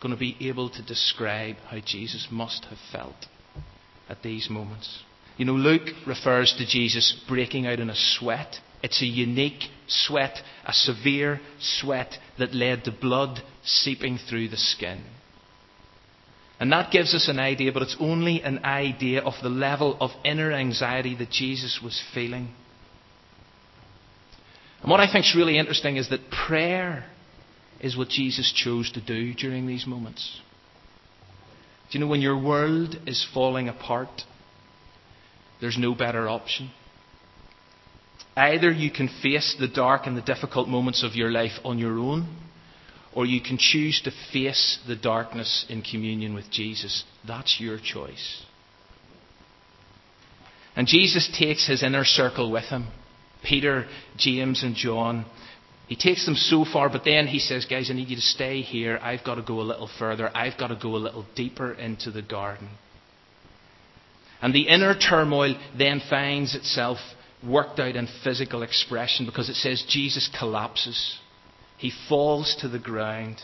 going 0.00 0.14
to 0.14 0.18
be 0.18 0.36
able 0.48 0.70
to 0.70 0.82
describe 0.82 1.56
how 1.68 1.78
Jesus 1.84 2.28
must 2.30 2.64
have 2.66 2.78
felt 2.90 3.26
at 4.08 4.22
these 4.22 4.48
moments. 4.48 5.02
You 5.40 5.46
know, 5.46 5.54
Luke 5.54 5.88
refers 6.06 6.54
to 6.58 6.66
Jesus 6.66 7.18
breaking 7.26 7.66
out 7.66 7.80
in 7.80 7.88
a 7.88 7.96
sweat. 7.96 8.56
It's 8.82 9.00
a 9.00 9.06
unique 9.06 9.70
sweat, 9.86 10.36
a 10.66 10.72
severe 10.74 11.40
sweat 11.58 12.18
that 12.38 12.52
led 12.52 12.84
to 12.84 12.92
blood 12.92 13.40
seeping 13.64 14.18
through 14.18 14.50
the 14.50 14.58
skin. 14.58 15.02
And 16.60 16.70
that 16.72 16.92
gives 16.92 17.14
us 17.14 17.30
an 17.30 17.38
idea, 17.38 17.72
but 17.72 17.80
it's 17.80 17.96
only 17.98 18.42
an 18.42 18.66
idea 18.66 19.22
of 19.22 19.32
the 19.42 19.48
level 19.48 19.96
of 19.98 20.10
inner 20.26 20.52
anxiety 20.52 21.16
that 21.16 21.30
Jesus 21.30 21.80
was 21.82 22.02
feeling. 22.12 22.50
And 24.82 24.90
what 24.90 25.00
I 25.00 25.10
think 25.10 25.24
is 25.24 25.34
really 25.34 25.56
interesting 25.56 25.96
is 25.96 26.10
that 26.10 26.30
prayer 26.30 27.06
is 27.80 27.96
what 27.96 28.10
Jesus 28.10 28.52
chose 28.54 28.92
to 28.92 29.00
do 29.00 29.32
during 29.32 29.66
these 29.66 29.86
moments. 29.86 30.38
Do 31.90 31.98
you 31.98 32.04
know 32.04 32.10
when 32.10 32.20
your 32.20 32.38
world 32.38 32.94
is 33.06 33.26
falling 33.32 33.70
apart, 33.70 34.24
there's 35.60 35.78
no 35.78 35.94
better 35.94 36.28
option? 36.28 36.70
Either 38.36 38.70
you 38.70 38.90
can 38.90 39.08
face 39.22 39.56
the 39.58 39.68
dark 39.68 40.06
and 40.06 40.16
the 40.16 40.22
difficult 40.22 40.68
moments 40.68 41.02
of 41.02 41.14
your 41.14 41.30
life 41.30 41.58
on 41.64 41.78
your 41.78 41.98
own, 41.98 42.36
or 43.12 43.26
you 43.26 43.40
can 43.40 43.58
choose 43.58 44.00
to 44.02 44.12
face 44.32 44.78
the 44.86 44.96
darkness 44.96 45.66
in 45.68 45.82
communion 45.82 46.34
with 46.34 46.50
Jesus. 46.50 47.04
That's 47.26 47.58
your 47.60 47.78
choice. 47.78 48.44
And 50.76 50.86
Jesus 50.86 51.28
takes 51.36 51.66
his 51.66 51.82
inner 51.82 52.04
circle 52.04 52.50
with 52.50 52.64
him 52.64 52.86
Peter, 53.42 53.86
James, 54.16 54.62
and 54.62 54.74
John. 54.74 55.24
He 55.88 55.96
takes 55.96 56.24
them 56.24 56.36
so 56.36 56.64
far, 56.64 56.88
but 56.88 57.04
then 57.04 57.26
he 57.26 57.40
says, 57.40 57.64
Guys, 57.64 57.90
I 57.90 57.94
need 57.94 58.08
you 58.08 58.16
to 58.16 58.22
stay 58.22 58.60
here. 58.60 58.98
I've 59.02 59.24
got 59.24 59.36
to 59.36 59.42
go 59.42 59.60
a 59.60 59.62
little 59.62 59.90
further. 59.98 60.30
I've 60.36 60.56
got 60.56 60.68
to 60.68 60.78
go 60.80 60.94
a 60.94 60.98
little 60.98 61.26
deeper 61.34 61.72
into 61.72 62.10
the 62.10 62.22
garden. 62.22 62.68
And 64.42 64.54
the 64.54 64.68
inner 64.68 64.94
turmoil 64.94 65.54
then 65.76 66.00
finds 66.08 66.54
itself 66.54 66.98
worked 67.46 67.78
out 67.78 67.96
in 67.96 68.08
physical 68.22 68.62
expression 68.62 69.26
because 69.26 69.48
it 69.48 69.54
says 69.54 69.84
Jesus 69.88 70.30
collapses. 70.38 71.18
He 71.78 71.92
falls 72.08 72.56
to 72.60 72.68
the 72.68 72.78
ground. 72.78 73.40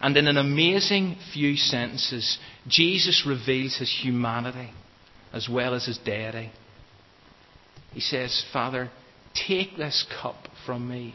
And 0.00 0.16
in 0.16 0.26
an 0.26 0.38
amazing 0.38 1.16
few 1.32 1.56
sentences, 1.56 2.38
Jesus 2.66 3.24
reveals 3.26 3.76
his 3.76 3.94
humanity 4.02 4.70
as 5.32 5.48
well 5.48 5.74
as 5.74 5.86
his 5.86 5.98
deity. 5.98 6.50
He 7.92 8.00
says, 8.00 8.44
Father, 8.52 8.90
take 9.34 9.76
this 9.76 10.06
cup 10.22 10.36
from 10.64 10.88
me. 10.88 11.14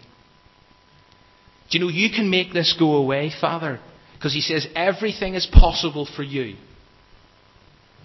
Do 1.69 1.77
you 1.77 1.83
know 1.83 1.91
you 1.91 2.09
can 2.09 2.29
make 2.29 2.53
this 2.53 2.75
go 2.77 2.95
away, 2.95 3.31
Father? 3.41 3.79
Because 4.13 4.33
he 4.33 4.41
says, 4.41 4.67
everything 4.75 5.33
is 5.33 5.47
possible 5.47 6.07
for 6.15 6.23
you. 6.23 6.55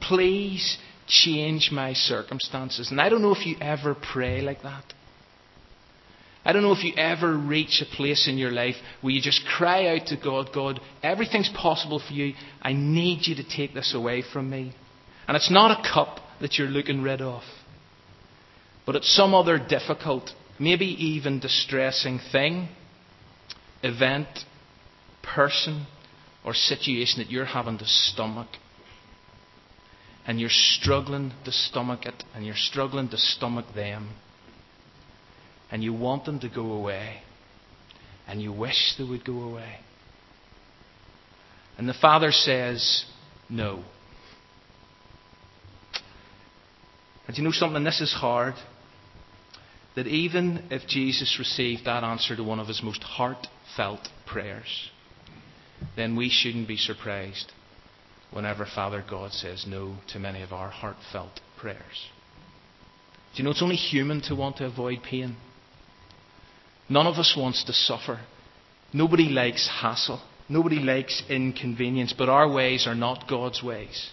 Please 0.00 0.78
change 1.10 1.70
my 1.72 1.92
circumstances. 1.92 2.90
And 2.90 3.00
I 3.00 3.08
don't 3.08 3.20
know 3.20 3.34
if 3.34 3.44
you 3.44 3.56
ever 3.60 3.94
pray 3.94 4.40
like 4.40 4.62
that. 4.62 4.84
I 6.44 6.52
don't 6.54 6.62
know 6.62 6.72
if 6.72 6.84
you 6.84 6.94
ever 6.96 7.36
reach 7.36 7.82
a 7.82 7.96
place 7.96 8.26
in 8.26 8.38
your 8.38 8.50
life 8.50 8.76
where 9.02 9.12
you 9.12 9.20
just 9.20 9.44
cry 9.46 9.88
out 9.88 10.06
to 10.06 10.16
God, 10.16 10.50
God, 10.54 10.80
everything's 11.02 11.50
possible 11.50 11.98
for 12.00 12.14
you. 12.14 12.32
I 12.62 12.72
need 12.72 13.26
you 13.26 13.34
to 13.34 13.44
take 13.44 13.74
this 13.74 13.94
away 13.94 14.22
from 14.32 14.48
me. 14.48 14.72
And 15.28 15.36
it's 15.36 15.50
not 15.50 15.78
a 15.78 15.92
cup 15.92 16.20
that 16.40 16.58
you're 16.58 16.68
looking 16.68 17.02
rid 17.02 17.20
of, 17.20 17.42
but 18.86 18.96
it's 18.96 19.14
some 19.14 19.34
other 19.34 19.58
difficult, 19.58 20.30
maybe 20.58 20.86
even 20.86 21.40
distressing 21.40 22.18
thing, 22.32 22.68
event, 23.82 24.26
person, 25.22 25.86
or 26.42 26.54
situation 26.54 27.22
that 27.22 27.30
you're 27.30 27.44
having 27.44 27.76
to 27.78 27.84
stomach. 27.86 28.48
And 30.26 30.40
you're 30.40 30.50
struggling 30.50 31.32
to 31.44 31.52
stomach 31.52 32.06
it, 32.06 32.24
and 32.34 32.44
you're 32.44 32.54
struggling 32.56 33.08
to 33.08 33.16
stomach 33.16 33.66
them 33.74 34.10
and 35.70 35.84
you 35.84 35.92
want 35.92 36.24
them 36.24 36.40
to 36.40 36.48
go 36.48 36.72
away, 36.72 37.22
and 38.26 38.42
you 38.42 38.52
wish 38.52 38.94
they 38.98 39.04
would 39.04 39.24
go 39.24 39.42
away. 39.42 39.76
And 41.78 41.88
the 41.88 41.94
Father 41.94 42.32
says, 42.32 43.04
No. 43.48 43.84
And 47.26 47.38
you 47.38 47.44
know 47.44 47.52
something? 47.52 47.84
This 47.84 48.00
is 48.00 48.12
hard. 48.12 48.54
That 49.94 50.06
even 50.06 50.66
if 50.70 50.86
Jesus 50.88 51.36
received 51.38 51.84
that 51.84 52.02
answer 52.02 52.34
to 52.36 52.42
one 52.42 52.58
of 52.58 52.66
his 52.66 52.82
most 52.82 53.02
heartfelt 53.02 54.08
prayers, 54.26 54.90
then 55.96 56.16
we 56.16 56.28
shouldn't 56.28 56.68
be 56.68 56.76
surprised 56.76 57.52
whenever 58.32 58.66
Father 58.66 59.04
God 59.08 59.32
says 59.32 59.64
no 59.66 59.96
to 60.08 60.18
many 60.18 60.42
of 60.42 60.52
our 60.52 60.70
heartfelt 60.70 61.40
prayers. 61.58 62.08
Do 63.32 63.38
you 63.38 63.44
know 63.44 63.50
it's 63.50 63.62
only 63.62 63.76
human 63.76 64.20
to 64.22 64.34
want 64.34 64.56
to 64.56 64.66
avoid 64.66 65.02
pain? 65.02 65.36
None 66.88 67.06
of 67.06 67.16
us 67.16 67.34
wants 67.36 67.64
to 67.64 67.72
suffer. 67.72 68.20
Nobody 68.92 69.28
likes 69.28 69.68
hassle. 69.68 70.20
Nobody 70.48 70.80
likes 70.80 71.22
inconvenience, 71.28 72.12
but 72.16 72.28
our 72.28 72.50
ways 72.50 72.86
are 72.88 72.94
not 72.96 73.28
God's 73.28 73.62
ways. 73.62 74.10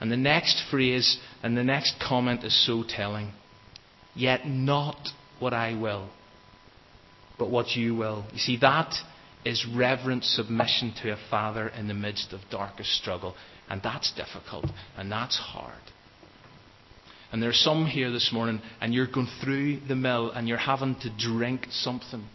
And 0.00 0.10
the 0.10 0.16
next 0.16 0.62
phrase 0.70 1.18
and 1.42 1.56
the 1.56 1.62
next 1.62 1.96
comment 2.00 2.42
is 2.42 2.66
so 2.66 2.82
telling. 2.88 3.32
Yet 4.14 4.46
not 4.46 5.10
what 5.38 5.52
I 5.52 5.78
will, 5.78 6.08
but 7.38 7.50
what 7.50 7.76
you 7.76 7.94
will. 7.94 8.24
You 8.32 8.38
see, 8.38 8.56
that 8.62 8.94
is 9.44 9.66
reverent 9.74 10.24
submission 10.24 10.94
to 11.02 11.12
a 11.12 11.18
father 11.30 11.68
in 11.68 11.88
the 11.88 11.94
midst 11.94 12.32
of 12.32 12.40
darkest 12.50 12.90
struggle. 12.92 13.34
And 13.68 13.82
that's 13.82 14.12
difficult, 14.12 14.66
and 14.96 15.10
that's 15.10 15.38
hard. 15.38 15.80
And 17.32 17.42
there 17.42 17.50
are 17.50 17.54
some 17.54 17.86
here 17.86 18.10
this 18.10 18.30
morning, 18.32 18.60
and 18.80 18.92
you're 18.92 19.06
going 19.06 19.28
through 19.42 19.80
the 19.86 19.94
mill 19.94 20.30
and 20.32 20.48
you're 20.48 20.58
having 20.58 20.96
to 21.00 21.10
drink 21.16 21.66
something. 21.70 22.26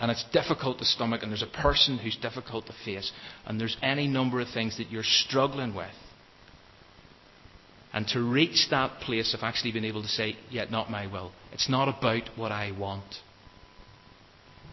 And 0.00 0.10
it's 0.10 0.24
difficult 0.32 0.78
to 0.78 0.84
stomach, 0.84 1.22
and 1.22 1.30
there's 1.30 1.42
a 1.42 1.62
person 1.62 1.98
who's 1.98 2.16
difficult 2.16 2.66
to 2.66 2.74
face, 2.84 3.12
and 3.46 3.60
there's 3.60 3.76
any 3.80 4.08
number 4.08 4.40
of 4.40 4.48
things 4.48 4.76
that 4.78 4.90
you're 4.90 5.04
struggling 5.04 5.74
with. 5.74 5.86
And 7.92 8.06
to 8.08 8.20
reach 8.20 8.68
that 8.70 9.00
place 9.00 9.34
of 9.34 9.40
actually 9.44 9.70
being 9.70 9.84
able 9.84 10.02
to 10.02 10.08
say, 10.08 10.36
Yet 10.50 10.72
not 10.72 10.90
my 10.90 11.06
will. 11.06 11.30
It's 11.52 11.68
not 11.68 11.88
about 11.88 12.28
what 12.36 12.50
I 12.50 12.72
want. 12.76 13.04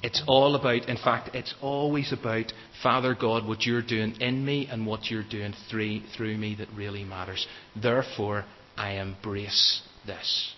It's 0.03 0.24
all 0.27 0.55
about, 0.55 0.89
in 0.89 0.98
fact, 0.98 1.36
it's 1.36 1.53
always 1.62 2.12
about, 2.12 2.51
Father 2.81 3.13
God, 3.13 3.48
what 3.48 3.65
you're 3.65 3.84
doing 3.84 4.15
in 4.20 4.43
me 4.43 4.67
and 4.70 4.88
what 4.88 5.12
you're 5.12 5.27
doing 5.27 5.53
through, 5.70 6.01
through 6.17 6.38
me 6.38 6.55
that 6.55 6.70
really 6.75 7.03
matters. 7.03 7.46
Therefore, 7.79 8.46
I 8.75 8.93
embrace 8.93 9.81
this. 10.08 10.53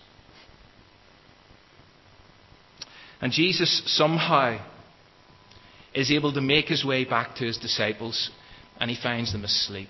And 3.20 3.32
Jesus 3.34 3.82
somehow 3.86 4.66
is 5.94 6.12
able 6.12 6.34
to 6.34 6.42
make 6.42 6.68
his 6.68 6.84
way 6.86 7.06
back 7.06 7.36
to 7.36 7.46
his 7.46 7.58
disciples 7.58 8.30
and 8.80 8.90
he 8.90 9.02
finds 9.02 9.32
them 9.32 9.44
asleep. 9.44 9.90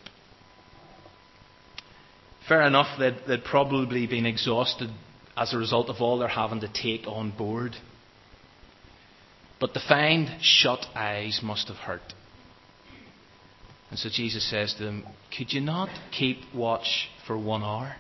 Fair 2.48 2.64
enough, 2.64 3.00
they'd, 3.00 3.18
they'd 3.28 3.44
probably 3.44 4.06
been 4.06 4.26
exhausted 4.26 4.90
as 5.38 5.54
a 5.54 5.58
result 5.58 5.90
of 5.90 6.02
all 6.02 6.20
they're 6.20 6.28
having 6.28 6.60
to 6.60 6.68
take 6.68 7.08
on 7.08 7.32
board. 7.36 7.76
But 9.60 9.74
the 9.74 9.82
find 9.88 10.30
shut 10.42 10.86
eyes 10.96 11.40
must 11.44 11.68
have 11.68 11.78
hurt. 11.78 12.14
And 13.90 14.00
so 14.00 14.10
Jesus 14.12 14.50
says 14.50 14.74
to 14.76 14.84
them, 14.84 15.06
Could 15.38 15.54
you 15.54 15.62
not 15.62 15.90
keep 16.12 16.38
watch 16.54 17.10
for 17.28 17.38
one 17.38 17.64
hour? 17.64 17.96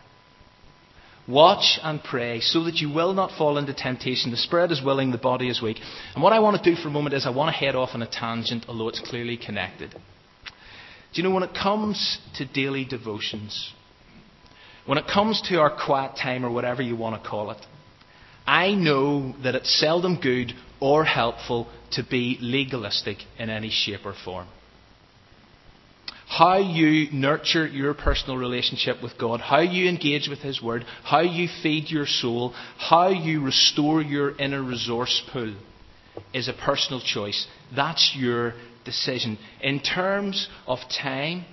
Watch 1.27 1.79
and 1.81 2.03
pray 2.03 2.41
so 2.41 2.65
that 2.65 2.75
you 2.75 2.91
will 2.91 3.13
not 3.13 3.31
fall 3.37 3.57
into 3.57 3.73
temptation. 3.73 4.31
The 4.31 4.37
spirit 4.37 4.71
is 4.71 4.83
willing, 4.83 5.11
the 5.11 5.17
body 5.17 5.49
is 5.49 5.61
weak. 5.61 5.77
And 6.13 6.23
what 6.23 6.33
I 6.33 6.39
want 6.39 6.61
to 6.61 6.69
do 6.69 6.75
for 6.75 6.89
a 6.89 6.91
moment 6.91 7.15
is 7.15 7.25
I 7.25 7.29
want 7.29 7.53
to 7.53 7.57
head 7.57 7.75
off 7.75 7.91
on 7.93 8.01
a 8.01 8.09
tangent, 8.09 8.65
although 8.67 8.89
it's 8.89 8.99
clearly 8.99 9.37
connected. 9.37 9.91
Do 9.91 11.21
you 11.21 11.23
know, 11.23 11.33
when 11.33 11.43
it 11.43 11.53
comes 11.53 12.19
to 12.37 12.45
daily 12.45 12.83
devotions, 12.83 13.71
when 14.85 14.97
it 14.97 15.05
comes 15.05 15.41
to 15.49 15.59
our 15.59 15.69
quiet 15.69 16.17
time 16.21 16.43
or 16.43 16.51
whatever 16.51 16.81
you 16.81 16.95
want 16.95 17.21
to 17.21 17.29
call 17.29 17.51
it, 17.51 17.63
I 18.45 18.73
know 18.73 19.33
that 19.43 19.55
it's 19.55 19.79
seldom 19.79 20.19
good 20.19 20.53
or 20.83 21.05
helpful 21.05 21.65
to 21.91 22.03
be 22.03 22.37
legalistic 22.41 23.15
in 23.39 23.49
any 23.49 23.69
shape 23.69 24.01
or 24.03 24.13
form. 24.25 24.45
How 26.27 26.57
you 26.57 27.09
nurture 27.13 27.65
your 27.65 27.93
personal 27.93 28.35
relationship 28.35 29.01
with 29.01 29.17
God, 29.17 29.39
how 29.39 29.61
you 29.61 29.87
engage 29.87 30.27
with 30.27 30.39
His 30.39 30.61
Word, 30.61 30.83
how 31.05 31.21
you 31.21 31.47
feed 31.61 31.89
your 31.89 32.05
soul, 32.05 32.53
how 32.77 33.07
you 33.07 33.41
restore 33.41 34.01
your 34.01 34.37
inner 34.37 34.61
resource 34.61 35.23
pool 35.31 35.55
is 36.33 36.49
a 36.49 36.53
personal 36.53 36.99
choice. 36.99 37.47
That's 37.73 38.13
your 38.13 38.53
decision. 38.83 39.37
In 39.61 39.79
terms 39.79 40.49
of 40.67 40.79
time, 40.89 41.45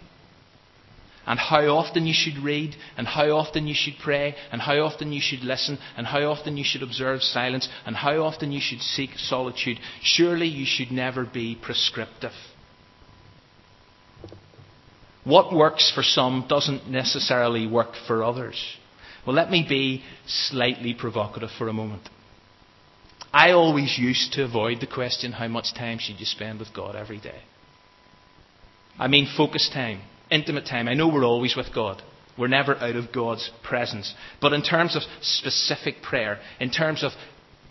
and 1.30 1.38
how 1.38 1.64
often 1.76 2.06
you 2.06 2.12
should 2.12 2.38
read, 2.38 2.75
and 2.96 3.06
how 3.06 3.30
often 3.30 3.68
you 3.68 3.72
should 3.72 3.94
pray, 4.02 4.34
and 4.50 4.60
how 4.60 4.80
often 4.80 5.12
you 5.12 5.20
should 5.20 5.44
listen, 5.44 5.78
and 5.96 6.04
how 6.04 6.22
often 6.25 6.56
you 6.56 6.64
should 6.64 6.82
observe 6.82 7.22
silence, 7.22 7.68
and 7.87 7.94
how 7.94 8.20
often 8.22 8.50
you 8.50 8.60
should 8.60 8.80
seek 8.80 9.16
solitude, 9.16 9.78
surely 10.02 10.49
you 10.49 10.66
should 10.66 10.90
never 10.90 11.25
be 11.25 11.54
prescriptive. 11.54 12.32
What 15.22 15.54
works 15.54 15.92
for 15.94 16.02
some 16.02 16.46
doesn't 16.49 16.90
necessarily 16.90 17.64
work 17.64 17.94
for 18.08 18.25
others. 18.25 18.60
Well, 19.25 19.37
let 19.37 19.52
me 19.52 19.64
be 19.68 20.02
slightly 20.26 20.94
provocative 20.94 21.52
for 21.52 21.68
a 21.68 21.72
moment. 21.72 22.08
I 23.32 23.52
always 23.52 23.96
used 23.96 24.32
to 24.32 24.42
avoid 24.42 24.80
the 24.80 24.88
question, 24.88 25.30
how 25.30 25.46
much 25.46 25.75
time 25.75 25.99
should 26.00 26.18
you 26.18 26.26
spend 26.26 26.58
with 26.58 26.75
God 26.75 26.96
every 26.96 27.18
day? 27.18 27.42
I 28.99 29.06
mean, 29.06 29.28
focus 29.37 29.70
time 29.72 30.00
intimate 30.30 30.66
time. 30.66 30.88
I 30.88 30.94
know 30.94 31.08
we're 31.08 31.25
always 31.25 31.56
with 31.56 31.75
God. 31.75 32.02
We're 32.38 32.49
never 32.49 32.76
out 32.76 32.96
of 32.96 33.12
God's 33.12 33.50
presence. 33.62 34.14
But 34.40 34.52
in 34.52 34.62
terms 34.62 34.96
of 34.96 35.02
specific 35.20 36.02
prayer, 36.02 36.40
in 36.58 36.70
terms 36.70 37.02
of 37.04 37.12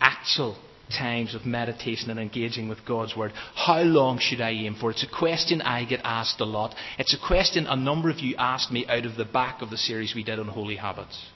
actual 0.00 0.56
times 0.96 1.34
of 1.34 1.46
meditation 1.46 2.10
and 2.10 2.20
engaging 2.20 2.68
with 2.68 2.84
God's 2.86 3.16
Word, 3.16 3.32
how 3.54 3.82
long 3.82 4.18
should 4.18 4.40
I 4.40 4.50
aim 4.50 4.76
for? 4.78 4.90
It's 4.90 5.04
a 5.04 5.18
question 5.18 5.62
I 5.62 5.84
get 5.84 6.00
asked 6.04 6.40
a 6.40 6.44
lot. 6.44 6.74
It's 6.98 7.14
a 7.14 7.26
question 7.26 7.66
a 7.66 7.76
number 7.76 8.10
of 8.10 8.20
you 8.20 8.36
asked 8.36 8.70
me 8.70 8.86
out 8.86 9.06
of 9.06 9.16
the 9.16 9.24
back 9.24 9.62
of 9.62 9.70
the 9.70 9.78
series 9.78 10.14
we 10.14 10.24
did 10.24 10.38
on 10.38 10.48
holy 10.48 10.76
habits. 10.76 11.26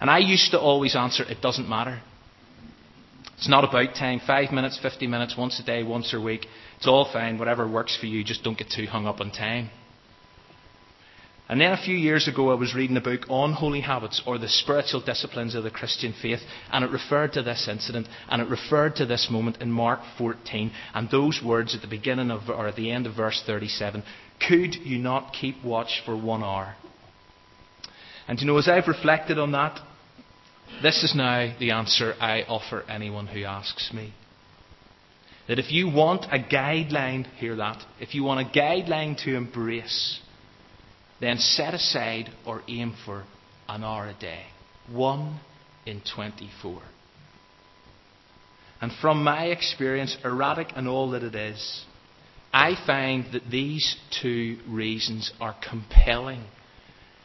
And 0.00 0.10
I 0.10 0.18
used 0.18 0.50
to 0.50 0.60
always 0.60 0.96
answer, 0.96 1.24
it 1.24 1.40
doesn't 1.40 1.68
matter. 1.68 2.02
It's 3.42 3.48
not 3.48 3.64
about 3.64 3.96
time. 3.96 4.20
Five 4.24 4.52
minutes, 4.52 4.78
50 4.80 5.08
minutes, 5.08 5.34
once 5.36 5.58
a 5.58 5.64
day, 5.64 5.82
once 5.82 6.14
a 6.14 6.20
week. 6.20 6.46
It's 6.76 6.86
all 6.86 7.10
fine. 7.12 7.40
Whatever 7.40 7.66
works 7.66 7.98
for 7.98 8.06
you. 8.06 8.22
Just 8.22 8.44
don't 8.44 8.56
get 8.56 8.70
too 8.70 8.86
hung 8.86 9.04
up 9.04 9.20
on 9.20 9.32
time. 9.32 9.68
And 11.48 11.60
then 11.60 11.72
a 11.72 11.76
few 11.76 11.96
years 11.96 12.28
ago, 12.28 12.52
I 12.52 12.54
was 12.54 12.72
reading 12.72 12.96
a 12.96 13.00
book 13.00 13.22
on 13.28 13.52
holy 13.52 13.80
habits 13.80 14.22
or 14.28 14.38
the 14.38 14.46
spiritual 14.46 15.00
disciplines 15.00 15.56
of 15.56 15.64
the 15.64 15.72
Christian 15.72 16.14
faith, 16.22 16.38
and 16.70 16.84
it 16.84 16.92
referred 16.92 17.32
to 17.32 17.42
this 17.42 17.66
incident, 17.68 18.06
and 18.28 18.40
it 18.40 18.48
referred 18.48 18.94
to 18.96 19.06
this 19.06 19.26
moment 19.28 19.60
in 19.60 19.72
Mark 19.72 19.98
14, 20.18 20.70
and 20.94 21.10
those 21.10 21.42
words 21.44 21.74
at 21.74 21.80
the 21.80 21.88
beginning 21.88 22.30
of, 22.30 22.48
or 22.48 22.68
at 22.68 22.76
the 22.76 22.92
end 22.92 23.08
of 23.08 23.16
verse 23.16 23.42
37 23.44 24.04
Could 24.48 24.76
you 24.76 24.98
not 24.98 25.32
keep 25.32 25.64
watch 25.64 26.00
for 26.06 26.16
one 26.16 26.44
hour? 26.44 26.76
And 28.28 28.40
you 28.40 28.46
know, 28.46 28.58
as 28.58 28.68
I've 28.68 28.86
reflected 28.86 29.36
on 29.36 29.50
that, 29.50 29.80
this 30.82 31.02
is 31.02 31.14
now 31.14 31.52
the 31.58 31.72
answer 31.72 32.14
I 32.20 32.42
offer 32.42 32.84
anyone 32.88 33.26
who 33.26 33.44
asks 33.44 33.92
me. 33.92 34.14
That 35.48 35.58
if 35.58 35.72
you 35.72 35.88
want 35.88 36.26
a 36.26 36.38
guideline, 36.38 37.26
hear 37.34 37.56
that, 37.56 37.82
if 38.00 38.14
you 38.14 38.22
want 38.22 38.46
a 38.46 38.58
guideline 38.58 39.16
to 39.24 39.34
embrace, 39.36 40.20
then 41.20 41.38
set 41.38 41.74
aside 41.74 42.30
or 42.46 42.62
aim 42.68 42.94
for 43.04 43.24
an 43.68 43.82
hour 43.82 44.06
a 44.06 44.14
day. 44.14 44.44
One 44.90 45.40
in 45.84 46.02
24. 46.14 46.80
And 48.80 48.92
from 49.00 49.22
my 49.22 49.46
experience, 49.46 50.16
erratic 50.24 50.72
and 50.74 50.88
all 50.88 51.10
that 51.10 51.22
it 51.22 51.34
is, 51.34 51.84
I 52.52 52.74
find 52.86 53.26
that 53.32 53.50
these 53.50 53.96
two 54.20 54.58
reasons 54.68 55.32
are 55.40 55.56
compelling 55.68 56.44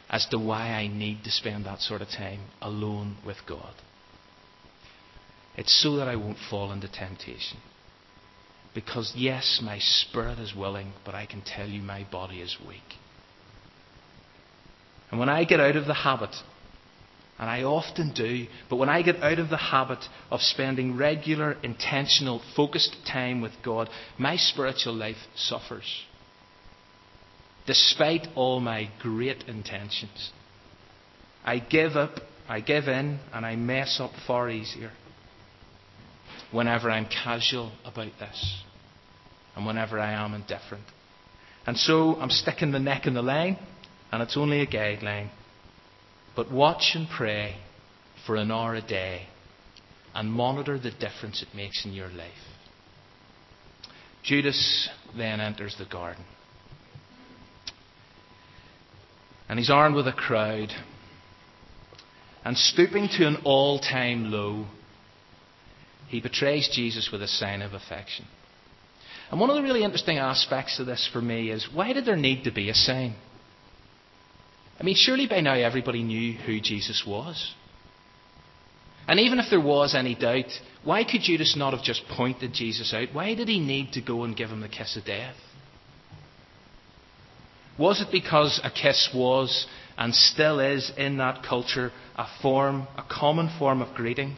as 0.10 0.26
to 0.28 0.39
why 0.39 0.70
I 0.70 0.88
need 0.88 1.24
to 1.24 1.32
spend 1.32 1.65
that 1.65 1.82
sort 1.82 2.02
of 2.02 2.10
time 2.10 2.39
alone 2.62 3.17
with 3.26 3.38
God. 3.48 3.74
It's 5.58 5.82
so 5.82 5.98
that 5.98 6.08
I 6.08 6.15
won't 6.15 6.38
fall 6.50 6.72
into 6.72 6.88
temptation. 6.88 7.58
Because, 8.74 9.13
yes, 9.15 9.60
my 9.63 9.80
spirit 9.80 10.39
is 10.39 10.56
willing, 10.56 10.93
but 11.04 11.15
I 11.15 11.26
can 11.26 11.41
tell 11.41 11.67
you 11.67 11.82
my 11.82 12.06
body 12.12 12.41
is 12.41 12.58
weak. 12.67 12.96
And 15.10 15.20
when 15.20 15.30
I 15.30 15.46
get 15.46 15.60
out 15.60 15.76
of 15.76 15.88
the 15.88 15.93
habit, 15.93 16.36
and 17.39 17.50
I 17.50 17.63
often 17.63 18.13
do, 18.13 18.48
but 18.70 18.76
when 18.76 18.89
I 18.89 19.02
get 19.02 19.22
out 19.22 19.39
of 19.39 19.50
the 19.50 19.58
habit 19.58 20.00
of 20.30 20.41
spending 20.41 20.96
regular, 20.96 21.58
intentional, 21.63 22.41
focused 22.56 22.96
time 23.12 23.41
with 23.41 23.54
God, 23.63 23.89
my 24.17 24.36
spiritual 24.38 24.93
life 24.93 25.17
suffers 25.36 26.06
despite 27.67 28.27
all 28.36 28.60
my 28.60 28.89
great 29.01 29.43
intentions. 29.43 30.32
I 31.45 31.60
give 31.60 31.95
up, 31.95 32.21
I 32.49 32.62
give 32.62 32.88
in, 32.88 33.19
and 33.34 33.45
I 33.45 33.56
mess 33.56 33.99
up 33.99 34.12
far 34.25 34.49
easier 34.49 34.91
whenever 36.51 36.89
I'm 36.89 37.06
casual 37.06 37.73
about 37.86 38.12
this 38.19 38.63
and 39.56 39.65
whenever 39.65 39.99
I 39.99 40.13
am 40.13 40.34
indifferent. 40.34 40.86
And 41.65 41.77
so 41.77 42.15
I'm 42.15 42.30
sticking 42.30 42.71
the 42.71 42.80
neck 42.80 43.06
in 43.06 43.13
the 43.13 43.21
line, 43.21 43.58
and 44.12 44.23
it's 44.23 44.38
only 44.38 44.62
a 44.62 44.67
guideline. 44.67 45.30
But 46.36 46.51
watch 46.51 46.91
and 46.95 47.08
pray 47.10 47.58
for 48.25 48.38
an 48.38 48.51
hour 48.51 48.75
a 48.75 48.82
day 48.82 49.27
and 50.15 50.32
monitor 50.32 50.80
the 50.80 50.91
difference 50.91 51.41
it 51.41 51.56
makes 51.56 51.86
in 51.86 51.91
your 51.91 52.10
life. 52.10 52.32
Judas 54.23 54.89
then 55.17 55.41
enters 55.41 55.75
the 55.77 55.86
garden. 55.86 56.23
And 59.50 59.60
he's 59.60 59.70
armed 59.70 59.96
with 59.96 60.08
a 60.08 60.14
crowd. 60.14 60.72
And 62.44 62.58
stooping 62.58 63.10
to 63.18 63.28
an 63.28 63.38
all 63.44 63.80
time 63.80 64.32
low, 64.32 64.68
he 66.08 66.22
betrays 66.22 66.70
Jesus 66.72 67.10
with 67.12 67.22
a 67.22 67.28
sign 67.28 67.62
of 67.62 67.74
affection. 67.74 68.26
And 69.30 69.40
one 69.40 69.50
of 69.50 69.58
the 69.58 69.64
really 69.64 69.84
interesting 69.84 70.18
aspects 70.18 70.80
of 70.80 70.86
this 70.86 71.10
for 71.12 71.22
me 71.22 71.52
is 71.52 71.68
why 71.74 71.92
did 71.94 72.06
there 72.06 72.16
need 72.16 72.46
to 72.46 72.52
be 72.52 72.70
a 72.70 72.74
sign? 72.74 73.16
I 74.80 74.84
mean, 74.84 74.96
surely 74.96 75.28
by 75.28 75.42
now 75.42 75.56
everybody 75.56 76.04
knew 76.04 76.34
who 76.34 76.62
Jesus 76.62 77.04
was. 77.06 77.54
And 79.08 79.20
even 79.20 79.40
if 79.40 79.50
there 79.50 79.62
was 79.62 79.96
any 79.96 80.16
doubt, 80.16 80.52
why 80.84 81.04
could 81.04 81.22
Judas 81.22 81.56
not 81.58 81.74
have 81.74 81.84
just 81.84 82.04
pointed 82.10 82.54
Jesus 82.54 82.94
out? 82.94 83.10
Why 83.14 83.36
did 83.36 83.48
he 83.48 83.60
need 83.60 83.94
to 83.94 84.02
go 84.02 84.24
and 84.24 84.36
give 84.36 84.50
him 84.50 84.62
the 84.62 84.68
kiss 84.68 84.96
of 84.98 85.06
death? 85.06 85.36
Was 87.78 88.02
it 88.02 88.08
because 88.12 88.60
a 88.63 88.72
kiss 88.72 89.10
was 89.13 89.68
and 89.98 90.13
still 90.13 90.60
is 90.60 90.92
in 90.98 91.18
that 91.18 91.44
culture 91.44 91.92
a 92.16 92.26
form, 92.42 92.88
a 92.98 93.04
common 93.10 93.50
form 93.60 93.82
of 93.82 93.94
greeting? 93.96 94.38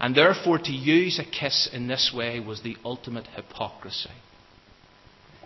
And 0.00 0.14
therefore, 0.14 0.58
to 0.58 0.72
use 0.72 1.18
a 1.18 1.24
kiss 1.24 1.68
in 1.72 1.88
this 1.88 2.12
way 2.14 2.40
was 2.40 2.62
the 2.62 2.76
ultimate 2.84 3.26
hypocrisy. 3.28 4.10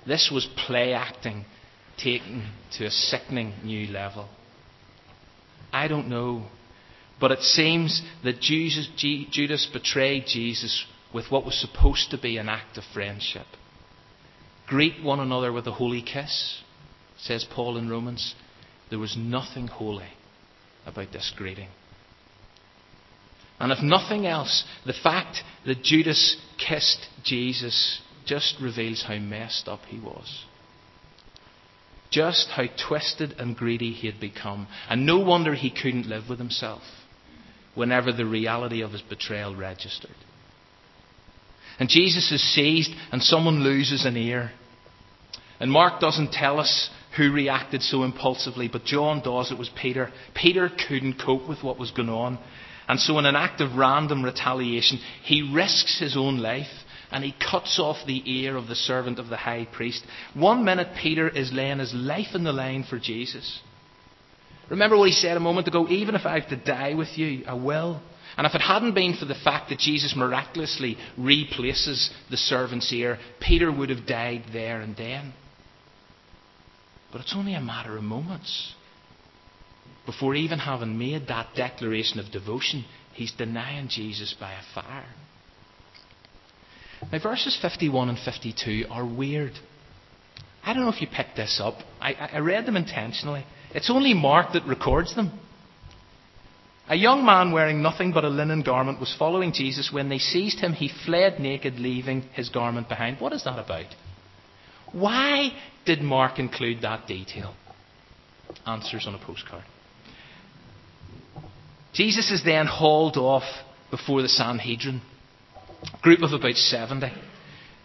This 0.07 0.31
was 0.33 0.47
play 0.67 0.93
acting 0.93 1.45
taken 1.97 2.51
to 2.73 2.87
a 2.87 2.91
sickening 2.91 3.55
new 3.65 3.87
level. 3.87 4.29
I 5.73 5.89
don't 5.89 6.09
know. 6.09 6.47
But 7.21 7.31
it 7.31 7.41
seems 7.41 8.03
that 8.25 8.41
Jesus, 8.41 8.89
Judas 8.97 9.69
betrayed 9.73 10.25
Jesus 10.27 10.85
with 11.15 11.31
what 11.31 11.45
was 11.45 11.59
supposed 11.59 12.11
to 12.11 12.19
be 12.19 12.37
an 12.37 12.49
act 12.49 12.77
of 12.79 12.85
friendship. 12.93 13.47
Greet 14.67 15.03
one 15.03 15.21
another 15.21 15.53
with 15.53 15.67
a 15.67 15.73
holy 15.73 16.03
kiss 16.03 16.63
says 17.23 17.47
Paul 17.51 17.77
in 17.79 17.89
Romans, 17.89 18.35
there 18.91 18.99
was 18.99 19.17
nothing 19.17 19.67
holy 19.69 20.13
about 20.85 21.13
this 21.13 21.33
greeting. 21.37 21.69
And 23.59 23.73
if 23.73 23.83
nothing 23.83 24.27
else, 24.27 24.65
the 24.85 24.93
fact 24.93 25.39
that 25.65 25.83
Judas 25.83 26.37
kissed 26.59 27.07
Jesus 27.25 28.01
just 28.27 28.57
reveals 28.61 29.05
how 29.07 29.19
messed 29.19 29.69
up 29.69 29.81
he 29.87 29.99
was. 29.99 30.45
just 32.13 32.49
how 32.51 32.65
twisted 32.87 33.33
and 33.39 33.57
greedy 33.57 33.93
he 33.93 34.07
had 34.07 34.21
become. 34.21 34.69
And 34.89 35.05
no 35.05 35.19
wonder 35.19 35.55
he 35.55 35.71
couldn't 35.71 36.09
live 36.09 36.29
with 36.29 36.39
himself 36.39 36.83
whenever 37.75 38.13
the 38.13 38.27
reality 38.27 38.83
of 38.83 38.93
his 38.93 39.03
betrayal 39.03 39.57
registered. 39.57 40.15
And 41.81 41.89
Jesus 41.89 42.31
is 42.31 42.55
seized, 42.55 42.93
and 43.11 43.23
someone 43.23 43.65
loses 43.65 44.05
an 44.05 44.17
ear. 44.17 44.53
And 45.59 45.73
Mark 45.73 46.01
doesn't 46.01 46.33
tell 46.33 46.61
us 46.61 46.91
who 47.17 47.33
reacted 47.33 47.83
so 47.83 48.03
impulsively, 48.05 48.69
but 48.69 48.85
John 48.85 49.23
does. 49.23 49.51
It 49.51 49.59
was 49.59 49.71
Peter. 49.81 50.11
Peter 50.35 50.71
couldn't 50.89 51.21
cope 51.25 51.49
with 51.49 51.63
what 51.63 51.79
was 51.79 51.91
going 51.91 52.09
on. 52.09 52.39
And 52.89 52.99
so, 52.99 53.19
in 53.19 53.27
an 53.27 53.37
act 53.37 53.61
of 53.61 53.77
random 53.77 54.25
retaliation, 54.25 54.99
he 55.23 55.53
risks 55.55 55.99
his 55.99 56.17
own 56.17 56.39
life 56.39 56.67
and 57.11 57.23
he 57.23 57.35
cuts 57.51 57.79
off 57.79 57.99
the 58.07 58.23
ear 58.25 58.57
of 58.57 58.67
the 58.67 58.75
servant 58.75 59.19
of 59.19 59.29
the 59.29 59.37
high 59.37 59.67
priest. 59.71 60.03
One 60.35 60.65
minute, 60.65 60.89
Peter 61.01 61.29
is 61.29 61.53
laying 61.53 61.79
his 61.79 61.93
life 61.95 62.35
in 62.35 62.43
the 62.45 62.53
line 62.53 62.85
for 62.89 62.99
Jesus. 62.99 63.61
Remember 64.71 64.97
what 64.97 65.09
he 65.09 65.15
said 65.15 65.37
a 65.37 65.41
moment 65.41 65.69
ago 65.69 65.87
even 65.89 66.15
if 66.15 66.25
I 66.25 66.41
have 66.41 66.49
to 66.49 66.57
die 66.57 66.95
with 66.95 67.17
you, 67.17 67.45
I 67.47 67.55
will. 67.55 68.01
And 68.39 68.47
if 68.47 68.55
it 68.55 68.63
hadn't 68.63 68.95
been 68.95 69.17
for 69.17 69.27
the 69.27 69.35
fact 69.35 69.69
that 69.69 69.79
Jesus 69.79 70.15
miraculously 70.17 70.97
replaces 71.19 72.11
the 72.31 72.39
servant's 72.39 72.91
ear, 72.91 73.19
Peter 73.41 73.71
would 73.71 73.91
have 73.91 74.07
died 74.07 74.45
there 74.53 74.81
and 74.81 74.97
then. 74.97 75.35
But 77.13 77.21
it's 77.21 77.35
only 77.37 77.55
a 77.55 77.61
matter 77.61 77.97
of 77.97 78.03
moments. 78.03 78.75
Before 80.07 80.35
even 80.35 80.59
having 80.59 80.99
made 80.99 81.29
that 81.29 81.49
declaration 81.55 82.19
of 82.19 82.33
devotion, 82.33 82.85
he's 83.13 83.33
denying 83.33 83.89
Jesus 83.89 84.35
by 84.39 84.53
a 84.53 84.63
fire. 84.75 85.15
Now, 87.13 87.19
verses 87.21 87.59
51 87.61 88.09
and 88.09 88.19
52 88.19 88.87
are 88.91 89.07
weird. 89.07 89.53
I 90.65 90.73
don't 90.73 90.85
know 90.85 90.93
if 90.93 91.01
you 91.01 91.09
picked 91.13 91.37
this 91.37 91.61
up. 91.63 91.75
I, 92.01 92.15
I 92.15 92.39
read 92.39 92.67
them 92.67 92.77
intentionally. 92.77 93.45
It's 93.75 93.91
only 93.91 94.15
Mark 94.15 94.53
that 94.53 94.67
records 94.67 95.15
them. 95.15 95.39
A 96.89 96.97
young 96.97 97.25
man 97.25 97.53
wearing 97.53 97.83
nothing 97.83 98.13
but 98.13 98.25
a 98.25 98.29
linen 98.29 98.63
garment 98.63 99.01
was 99.01 99.15
following 99.19 99.53
Jesus. 99.53 99.91
When 99.93 100.09
they 100.09 100.19
seized 100.19 100.61
him, 100.61 100.73
he 100.73 100.91
fled 101.07 101.41
naked, 101.41 101.79
leaving 101.79 102.23
his 102.35 102.49
garment 102.49 102.89
behind. 102.89 103.21
What 103.21 103.33
is 103.33 103.45
that 103.45 103.59
about? 103.59 103.87
Why 104.93 105.53
did 105.85 106.01
Mark 106.01 106.39
include 106.39 106.83
that 106.83 107.07
detail? 107.07 107.55
Answers 108.67 109.07
on 109.07 109.15
a 109.15 109.19
postcard. 109.19 109.65
Jesus 111.93 112.31
is 112.31 112.45
then 112.45 112.67
hauled 112.67 113.17
off 113.17 113.45
before 113.91 114.23
the 114.23 114.29
Sanhedrin, 114.29 115.03
a 115.93 116.01
group 116.03 116.23
of 116.23 116.33
about 116.33 116.55
70 116.55 117.13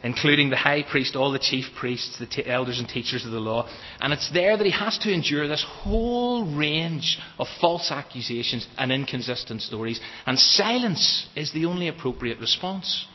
including 0.03 0.49
the 0.49 0.55
high 0.55 0.83
priest, 0.83 1.15
all 1.15 1.31
the 1.31 1.39
chief 1.39 1.65
priests, 1.77 2.19
the 2.19 2.27
t- 2.27 2.45
elders 2.45 2.79
and 2.79 2.87
teachers 2.87 3.25
of 3.25 3.31
the 3.31 3.39
law. 3.39 3.67
And 3.99 4.13
it's 4.13 4.31
there 4.31 4.55
that 4.55 4.65
he 4.65 4.71
has 4.71 4.97
to 4.99 5.11
endure 5.11 5.47
this 5.47 5.65
whole 5.67 6.55
range 6.55 7.19
of 7.39 7.47
false 7.59 7.91
accusations 7.91 8.67
and 8.77 8.91
inconsistent 8.91 9.61
stories. 9.61 9.99
And 10.25 10.37
silence 10.37 11.27
is 11.35 11.51
the 11.51 11.65
only 11.65 11.87
appropriate 11.87 12.39
response. 12.39 13.07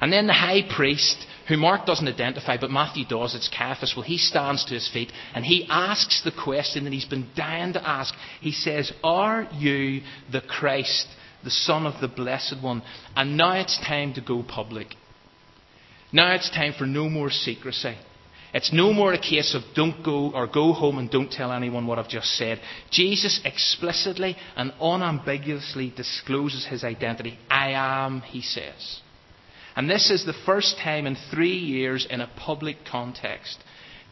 And 0.00 0.12
then 0.12 0.26
the 0.26 0.32
high 0.32 0.62
priest, 0.74 1.26
who 1.48 1.56
Mark 1.56 1.86
doesn't 1.86 2.06
identify, 2.06 2.58
but 2.58 2.70
Matthew 2.70 3.06
does, 3.06 3.34
it's 3.34 3.48
Caiaphas, 3.48 3.94
well, 3.96 4.04
he 4.04 4.18
stands 4.18 4.66
to 4.66 4.74
his 4.74 4.88
feet 4.88 5.10
and 5.34 5.44
he 5.44 5.66
asks 5.68 6.22
the 6.22 6.30
question 6.32 6.84
that 6.84 6.92
he's 6.92 7.06
been 7.06 7.28
dying 7.34 7.72
to 7.72 7.88
ask. 7.88 8.14
He 8.40 8.52
says, 8.52 8.92
Are 9.02 9.48
you 9.54 10.02
the 10.30 10.42
Christ, 10.42 11.08
the 11.42 11.50
Son 11.50 11.86
of 11.86 12.00
the 12.00 12.08
Blessed 12.08 12.62
One? 12.62 12.82
And 13.16 13.36
now 13.36 13.58
it's 13.60 13.78
time 13.78 14.12
to 14.14 14.20
go 14.20 14.42
public. 14.42 14.88
Now 16.12 16.34
it's 16.34 16.50
time 16.50 16.74
for 16.78 16.86
no 16.86 17.08
more 17.08 17.30
secrecy. 17.30 17.96
It's 18.52 18.72
no 18.72 18.92
more 18.92 19.12
a 19.12 19.20
case 19.20 19.54
of 19.54 19.62
don't 19.74 20.02
go 20.02 20.30
or 20.32 20.46
go 20.46 20.72
home 20.72 20.98
and 20.98 21.10
don't 21.10 21.30
tell 21.30 21.52
anyone 21.52 21.86
what 21.86 21.98
I've 21.98 22.08
just 22.08 22.36
said. 22.36 22.60
Jesus 22.90 23.40
explicitly 23.44 24.36
and 24.56 24.72
unambiguously 24.80 25.92
discloses 25.94 26.66
his 26.66 26.82
identity. 26.82 27.38
I 27.50 27.72
am, 27.72 28.22
he 28.22 28.40
says. 28.40 29.00
And 29.78 29.88
this 29.88 30.10
is 30.10 30.26
the 30.26 30.32
first 30.32 30.76
time 30.78 31.06
in 31.06 31.16
three 31.30 31.56
years 31.56 32.04
in 32.10 32.20
a 32.20 32.28
public 32.36 32.78
context 32.84 33.62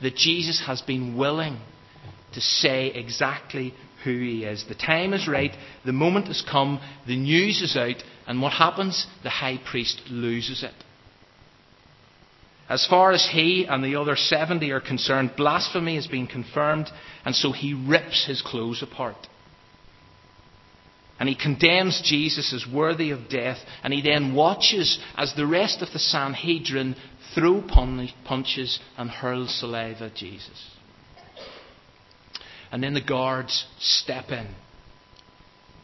that 0.00 0.14
Jesus 0.14 0.62
has 0.64 0.80
been 0.80 1.16
willing 1.16 1.58
to 2.34 2.40
say 2.40 2.86
exactly 2.86 3.74
who 4.04 4.12
he 4.12 4.44
is. 4.44 4.64
The 4.68 4.76
time 4.76 5.12
is 5.12 5.26
right, 5.26 5.50
the 5.84 5.92
moment 5.92 6.28
has 6.28 6.40
come, 6.40 6.78
the 7.08 7.16
news 7.16 7.62
is 7.62 7.76
out, 7.76 8.00
and 8.28 8.40
what 8.40 8.52
happens? 8.52 9.08
The 9.24 9.28
high 9.28 9.58
priest 9.68 10.02
loses 10.08 10.62
it. 10.62 10.84
As 12.68 12.86
far 12.86 13.10
as 13.10 13.28
he 13.28 13.66
and 13.68 13.82
the 13.82 13.96
other 13.96 14.14
70 14.14 14.70
are 14.70 14.80
concerned, 14.80 15.32
blasphemy 15.36 15.96
has 15.96 16.06
been 16.06 16.28
confirmed, 16.28 16.86
and 17.24 17.34
so 17.34 17.50
he 17.50 17.74
rips 17.74 18.24
his 18.24 18.40
clothes 18.40 18.84
apart. 18.84 19.26
And 21.18 21.28
he 21.28 21.34
condemns 21.34 22.02
Jesus 22.04 22.52
as 22.52 22.66
worthy 22.70 23.10
of 23.10 23.30
death, 23.30 23.58
and 23.82 23.92
he 23.92 24.02
then 24.02 24.34
watches 24.34 24.98
as 25.16 25.34
the 25.34 25.46
rest 25.46 25.80
of 25.80 25.90
the 25.92 25.98
Sanhedrin 25.98 26.94
throw 27.34 27.62
punches 27.62 28.78
and 28.98 29.10
hurl 29.10 29.46
saliva 29.46 30.06
at 30.06 30.14
Jesus. 30.14 30.70
And 32.70 32.82
then 32.82 32.94
the 32.94 33.00
guards 33.00 33.66
step 33.78 34.30
in, 34.30 34.46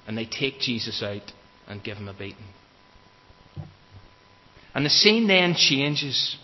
and 0.06 0.18
they 0.18 0.26
take 0.26 0.60
Jesus 0.60 1.02
out 1.02 1.32
and 1.66 1.82
give 1.82 1.96
him 1.96 2.08
a 2.08 2.14
beating. 2.14 2.44
And 4.74 4.84
the 4.84 4.90
scene 4.90 5.26
then 5.26 5.54
changes. 5.54 6.36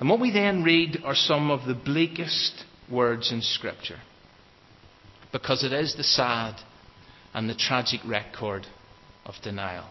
And 0.00 0.08
what 0.08 0.20
we 0.20 0.30
then 0.30 0.62
read 0.62 1.02
are 1.04 1.14
some 1.14 1.50
of 1.50 1.66
the 1.66 1.74
bleakest 1.74 2.64
words 2.90 3.32
in 3.32 3.42
Scripture. 3.42 4.00
Because 5.30 5.62
it 5.64 5.72
is 5.72 5.94
the 5.94 6.04
sad 6.04 6.54
and 7.34 7.48
the 7.48 7.54
tragic 7.54 8.00
record 8.06 8.66
of 9.24 9.34
denial. 9.42 9.88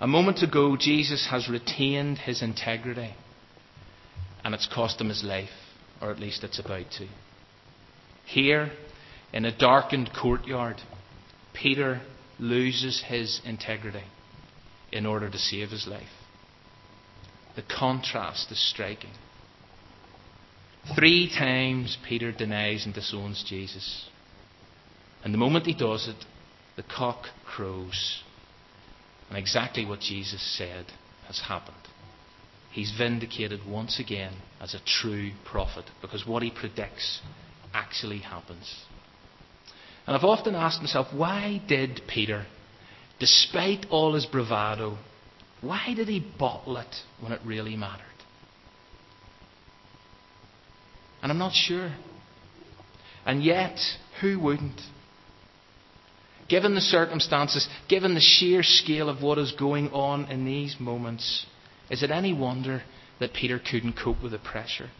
A 0.00 0.06
moment 0.06 0.42
ago, 0.42 0.76
Jesus 0.76 1.28
has 1.30 1.48
retained 1.48 2.18
his 2.18 2.42
integrity, 2.42 3.14
and 4.44 4.54
it's 4.54 4.68
cost 4.72 5.00
him 5.00 5.08
his 5.08 5.22
life, 5.22 5.50
or 6.00 6.10
at 6.10 6.18
least 6.18 6.42
it's 6.42 6.58
about 6.58 6.90
to. 6.98 7.08
Here, 8.24 8.72
in 9.32 9.44
a 9.44 9.56
darkened 9.56 10.10
courtyard, 10.20 10.80
Peter 11.54 12.02
loses 12.38 13.02
his 13.06 13.40
integrity 13.44 14.04
in 14.90 15.06
order 15.06 15.30
to 15.30 15.38
save 15.38 15.70
his 15.70 15.86
life. 15.86 16.02
The 17.54 17.62
contrast 17.62 18.50
is 18.50 18.70
striking. 18.70 19.12
Three 20.96 21.30
times 21.30 21.96
Peter 22.08 22.32
denies 22.32 22.84
and 22.86 22.94
disowns 22.94 23.44
Jesus. 23.46 24.08
And 25.24 25.32
the 25.32 25.38
moment 25.38 25.66
he 25.66 25.74
does 25.74 26.08
it, 26.08 26.24
the 26.76 26.82
cock 26.82 27.26
crows. 27.44 28.22
And 29.28 29.38
exactly 29.38 29.86
what 29.86 30.00
Jesus 30.00 30.42
said 30.56 30.86
has 31.26 31.40
happened. 31.40 31.76
He's 32.72 32.92
vindicated 32.96 33.60
once 33.68 34.00
again 34.00 34.32
as 34.60 34.74
a 34.74 34.80
true 34.84 35.32
prophet 35.44 35.84
because 36.00 36.26
what 36.26 36.42
he 36.42 36.50
predicts 36.50 37.20
actually 37.74 38.18
happens. 38.18 38.84
And 40.06 40.16
I've 40.16 40.24
often 40.24 40.54
asked 40.54 40.80
myself, 40.80 41.08
why 41.14 41.62
did 41.68 42.02
Peter, 42.08 42.46
despite 43.20 43.86
all 43.90 44.14
his 44.14 44.26
bravado, 44.26 44.98
why 45.60 45.94
did 45.94 46.08
he 46.08 46.18
bottle 46.38 46.76
it 46.76 46.94
when 47.20 47.32
it 47.32 47.40
really 47.44 47.76
mattered? 47.76 48.04
And 51.22 51.30
I'm 51.30 51.38
not 51.38 51.52
sure. 51.52 51.92
And 53.24 53.44
yet, 53.44 53.78
who 54.20 54.40
wouldn't? 54.40 54.80
Given 56.52 56.74
the 56.74 56.82
circumstances, 56.82 57.66
given 57.88 58.12
the 58.12 58.20
sheer 58.20 58.62
scale 58.62 59.08
of 59.08 59.22
what 59.22 59.38
is 59.38 59.52
going 59.52 59.88
on 59.92 60.26
in 60.30 60.44
these 60.44 60.76
moments, 60.78 61.46
is 61.88 62.02
it 62.02 62.10
any 62.10 62.34
wonder 62.34 62.82
that 63.20 63.32
Peter 63.32 63.58
couldn't 63.58 63.94
cope 63.94 64.22
with 64.22 64.32
the 64.32 64.38
pressure? 64.38 64.90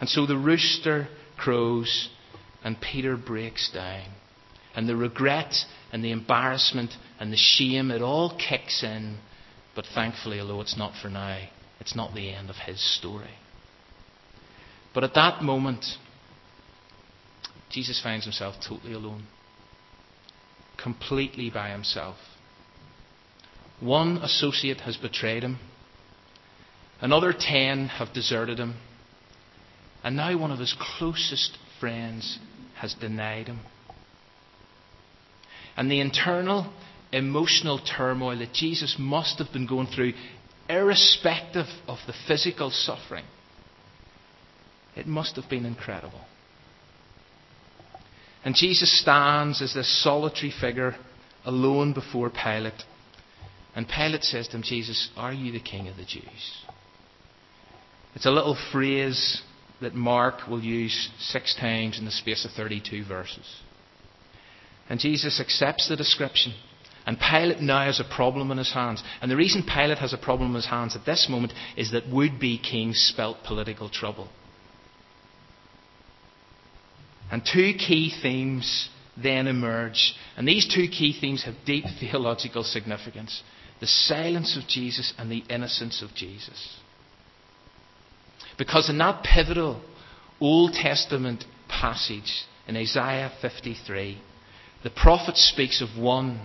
And 0.00 0.08
so 0.10 0.26
the 0.26 0.36
rooster 0.36 1.08
crows 1.38 2.10
and 2.62 2.78
Peter 2.78 3.16
breaks 3.16 3.70
down. 3.72 4.04
And 4.76 4.86
the 4.86 4.96
regret 4.96 5.54
and 5.94 6.04
the 6.04 6.10
embarrassment 6.10 6.90
and 7.18 7.32
the 7.32 7.38
shame, 7.38 7.90
it 7.90 8.02
all 8.02 8.36
kicks 8.36 8.82
in 8.82 9.16
but 9.74 9.86
thankfully, 9.94 10.40
although 10.40 10.60
it's 10.60 10.76
not 10.76 10.92
for 11.00 11.08
now, 11.08 11.40
it's 11.80 11.96
not 11.96 12.12
the 12.12 12.34
end 12.34 12.50
of 12.50 12.56
his 12.56 12.80
story. 12.98 13.38
But 14.92 15.04
at 15.04 15.14
that 15.14 15.40
moment, 15.40 15.86
Jesus 17.70 18.02
finds 18.02 18.26
himself 18.26 18.56
totally 18.60 18.92
alone, 18.92 19.28
completely 20.82 21.50
by 21.50 21.70
himself. 21.70 22.16
One 23.80 24.18
associate 24.18 24.80
has 24.80 24.96
betrayed 24.96 25.42
him, 25.42 25.58
another 27.00 27.32
ten 27.32 27.88
have 27.88 28.12
deserted 28.12 28.58
him, 28.58 28.76
and 30.02 30.16
now 30.16 30.36
one 30.38 30.50
of 30.50 30.58
his 30.58 30.74
closest 30.98 31.56
friends 31.78 32.38
has 32.76 32.94
denied 32.94 33.48
him. 33.48 33.60
And 35.76 35.90
the 35.90 36.00
internal 36.00 36.72
emotional 37.12 37.78
turmoil 37.78 38.38
that 38.38 38.52
Jesus 38.52 38.96
must 38.98 39.38
have 39.38 39.52
been 39.52 39.66
going 39.66 39.86
through, 39.86 40.12
irrespective 40.68 41.66
of 41.86 41.98
the 42.06 42.12
physical 42.26 42.70
suffering, 42.70 43.24
It 44.96 45.06
must 45.06 45.36
have 45.36 45.48
been 45.48 45.64
incredible. 45.64 46.20
And 48.44 48.54
Jesus 48.54 49.00
stands 49.00 49.60
as 49.60 49.74
this 49.74 50.02
solitary 50.02 50.52
figure 50.60 50.94
alone 51.44 51.92
before 51.92 52.30
Pilate. 52.30 52.82
And 53.74 53.88
Pilate 53.88 54.24
says 54.24 54.48
to 54.48 54.56
him, 54.56 54.62
Jesus, 54.62 55.10
are 55.16 55.32
you 55.32 55.52
the 55.52 55.60
king 55.60 55.88
of 55.88 55.96
the 55.96 56.04
Jews? 56.04 56.64
It's 58.14 58.26
a 58.26 58.30
little 58.30 58.56
phrase 58.72 59.42
that 59.80 59.94
Mark 59.94 60.48
will 60.48 60.60
use 60.60 61.10
six 61.18 61.54
times 61.54 61.98
in 61.98 62.04
the 62.04 62.10
space 62.10 62.44
of 62.44 62.50
32 62.52 63.04
verses. 63.04 63.46
And 64.88 64.98
Jesus 64.98 65.40
accepts 65.40 65.88
the 65.88 65.96
description. 65.96 66.54
And 67.06 67.18
Pilate 67.18 67.60
now 67.60 67.84
has 67.84 68.00
a 68.00 68.14
problem 68.16 68.50
in 68.50 68.58
his 68.58 68.72
hands. 68.72 69.02
And 69.22 69.30
the 69.30 69.36
reason 69.36 69.62
Pilate 69.62 69.98
has 69.98 70.12
a 70.12 70.18
problem 70.18 70.50
in 70.50 70.56
his 70.56 70.66
hands 70.66 70.96
at 70.96 71.06
this 71.06 71.26
moment 71.30 71.52
is 71.76 71.92
that 71.92 72.08
would 72.08 72.38
be 72.40 72.58
kings 72.58 72.98
spelt 72.98 73.44
political 73.44 73.88
trouble. 73.88 74.28
And 77.30 77.42
two 77.44 77.74
key 77.74 78.12
themes 78.22 78.88
then 79.22 79.46
emerge. 79.46 80.14
And 80.36 80.46
these 80.46 80.66
two 80.66 80.88
key 80.88 81.16
themes 81.18 81.44
have 81.44 81.54
deep 81.66 81.84
theological 82.00 82.64
significance 82.64 83.42
the 83.80 83.86
silence 83.86 84.56
of 84.56 84.68
Jesus 84.68 85.14
and 85.18 85.30
the 85.30 85.44
innocence 85.48 86.02
of 86.02 86.12
Jesus. 86.14 86.80
Because 88.56 88.90
in 88.90 88.98
that 88.98 89.22
pivotal 89.22 89.80
Old 90.40 90.72
Testament 90.72 91.44
passage 91.68 92.44
in 92.66 92.76
Isaiah 92.76 93.30
53, 93.40 94.20
the 94.82 94.90
prophet 94.90 95.36
speaks 95.36 95.80
of 95.80 96.00
one 96.00 96.40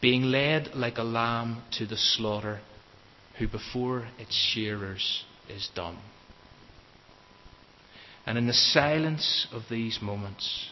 being 0.00 0.24
led 0.24 0.74
like 0.74 0.96
a 0.96 1.02
lamb 1.02 1.62
to 1.72 1.86
the 1.86 1.96
slaughter, 1.96 2.60
who 3.38 3.46
before 3.46 4.08
its 4.18 4.34
shearers 4.34 5.24
is 5.48 5.68
dumb. 5.74 5.98
And 8.26 8.36
in 8.38 8.46
the 8.46 8.52
silence 8.52 9.46
of 9.52 9.62
these 9.70 10.00
moments, 10.02 10.70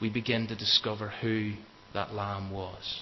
we 0.00 0.10
begin 0.10 0.46
to 0.48 0.56
discover 0.56 1.12
who 1.20 1.52
that 1.92 2.14
lamb 2.14 2.50
was, 2.50 3.00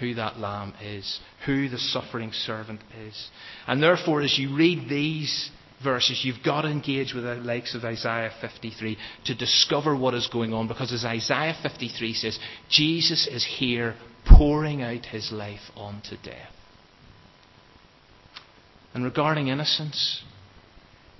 who 0.00 0.14
that 0.14 0.38
lamb 0.38 0.74
is, 0.82 1.20
who 1.46 1.68
the 1.68 1.78
suffering 1.78 2.32
servant 2.32 2.80
is. 3.06 3.30
And 3.66 3.82
therefore, 3.82 4.22
as 4.22 4.38
you 4.38 4.56
read 4.56 4.88
these 4.88 5.50
verses, 5.82 6.24
you've 6.24 6.44
got 6.44 6.62
to 6.62 6.68
engage 6.68 7.14
with 7.14 7.24
the 7.24 7.34
likes 7.36 7.74
of 7.74 7.84
Isaiah 7.84 8.30
53 8.40 8.96
to 9.26 9.34
discover 9.34 9.96
what 9.96 10.14
is 10.14 10.28
going 10.28 10.52
on. 10.52 10.68
Because 10.68 10.92
as 10.92 11.04
Isaiah 11.04 11.56
53 11.62 12.14
says, 12.14 12.38
Jesus 12.68 13.26
is 13.26 13.44
here 13.44 13.94
pouring 14.24 14.82
out 14.82 15.06
his 15.06 15.32
life 15.32 15.70
onto 15.76 16.16
death. 16.22 16.52
And 18.94 19.04
regarding 19.04 19.48
innocence, 19.48 20.22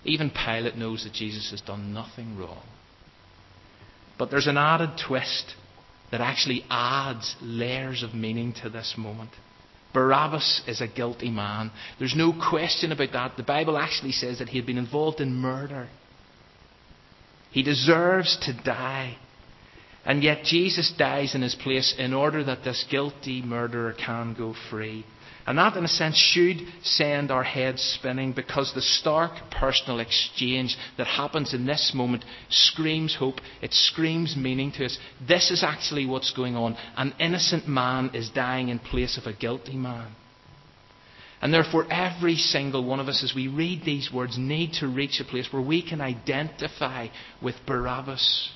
even 0.04 0.30
Pilate 0.30 0.76
knows 0.76 1.04
that 1.04 1.12
Jesus 1.12 1.50
has 1.50 1.60
done 1.60 1.92
nothing 1.92 2.36
wrong. 2.36 2.62
But 4.18 4.30
there's 4.30 4.46
an 4.46 4.56
added 4.56 5.00
twist 5.06 5.54
that 6.10 6.20
actually 6.20 6.64
adds 6.70 7.36
layers 7.40 8.02
of 8.02 8.14
meaning 8.14 8.54
to 8.62 8.68
this 8.68 8.94
moment. 8.96 9.30
Barabbas 9.94 10.62
is 10.66 10.80
a 10.80 10.88
guilty 10.88 11.30
man. 11.30 11.70
There's 11.98 12.16
no 12.16 12.32
question 12.32 12.92
about 12.92 13.12
that. 13.12 13.36
The 13.36 13.42
Bible 13.42 13.76
actually 13.76 14.12
says 14.12 14.38
that 14.38 14.48
he 14.48 14.58
had 14.58 14.66
been 14.66 14.78
involved 14.78 15.20
in 15.20 15.34
murder. 15.34 15.88
He 17.50 17.62
deserves 17.62 18.38
to 18.42 18.54
die. 18.64 19.16
And 20.04 20.22
yet 20.22 20.44
Jesus 20.44 20.92
dies 20.98 21.34
in 21.34 21.42
his 21.42 21.54
place 21.54 21.94
in 21.96 22.12
order 22.12 22.42
that 22.44 22.64
this 22.64 22.84
guilty 22.90 23.42
murderer 23.42 23.94
can 23.94 24.34
go 24.34 24.54
free. 24.70 25.04
And 25.46 25.58
that, 25.58 25.76
in 25.76 25.84
a 25.84 25.88
sense, 25.88 26.16
should 26.16 26.58
send 26.82 27.32
our 27.32 27.42
heads 27.42 27.82
spinning 27.82 28.32
because 28.32 28.72
the 28.72 28.82
stark 28.82 29.32
personal 29.50 29.98
exchange 29.98 30.76
that 30.98 31.08
happens 31.08 31.52
in 31.52 31.66
this 31.66 31.92
moment 31.94 32.24
screams 32.48 33.16
hope. 33.16 33.40
It 33.60 33.72
screams 33.72 34.36
meaning 34.36 34.70
to 34.72 34.84
us. 34.84 34.98
This 35.26 35.50
is 35.50 35.64
actually 35.64 36.06
what's 36.06 36.32
going 36.32 36.54
on. 36.54 36.76
An 36.96 37.14
innocent 37.18 37.66
man 37.66 38.10
is 38.14 38.30
dying 38.30 38.68
in 38.68 38.78
place 38.78 39.18
of 39.18 39.26
a 39.26 39.36
guilty 39.36 39.76
man. 39.76 40.14
And 41.40 41.52
therefore, 41.52 41.86
every 41.90 42.36
single 42.36 42.84
one 42.84 43.00
of 43.00 43.08
us, 43.08 43.24
as 43.24 43.34
we 43.34 43.48
read 43.48 43.84
these 43.84 44.12
words, 44.12 44.38
need 44.38 44.74
to 44.74 44.86
reach 44.86 45.18
a 45.18 45.24
place 45.24 45.52
where 45.52 45.60
we 45.60 45.82
can 45.82 46.00
identify 46.00 47.08
with 47.42 47.56
Barabbas 47.66 48.48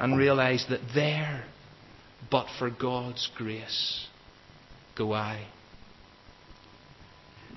and 0.00 0.16
realize 0.16 0.64
that 0.70 0.80
there, 0.94 1.44
but 2.30 2.46
for 2.58 2.70
God's 2.70 3.28
grace, 3.36 4.06
go 4.96 5.12
I. 5.12 5.46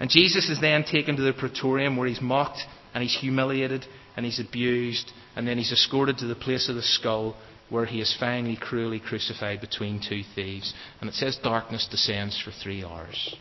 And 0.01 0.09
Jesus 0.09 0.49
is 0.49 0.59
then 0.59 0.83
taken 0.83 1.15
to 1.15 1.21
the 1.21 1.31
praetorium 1.31 1.95
where 1.95 2.07
he's 2.07 2.23
mocked 2.23 2.63
and 2.91 3.03
he's 3.03 3.15
humiliated 3.15 3.85
and 4.17 4.25
he's 4.25 4.39
abused 4.39 5.11
and 5.35 5.47
then 5.47 5.59
he's 5.59 5.71
escorted 5.71 6.17
to 6.17 6.25
the 6.25 6.33
place 6.33 6.69
of 6.69 6.75
the 6.75 6.81
skull 6.81 7.37
where 7.69 7.85
he 7.85 8.01
is 8.01 8.17
finally 8.19 8.57
cruelly 8.59 8.99
crucified 8.99 9.61
between 9.61 10.01
two 10.01 10.23
thieves. 10.33 10.73
And 10.99 11.07
it 11.07 11.13
says 11.13 11.37
darkness 11.43 11.87
descends 11.87 12.41
for 12.41 12.49
three 12.49 12.83
hours. 12.83 13.35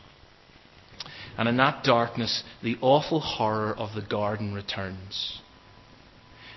And 1.38 1.48
in 1.48 1.56
that 1.56 1.82
darkness, 1.82 2.44
the 2.62 2.76
awful 2.82 3.20
horror 3.20 3.74
of 3.74 3.94
the 3.94 4.06
garden 4.06 4.52
returns. 4.52 5.40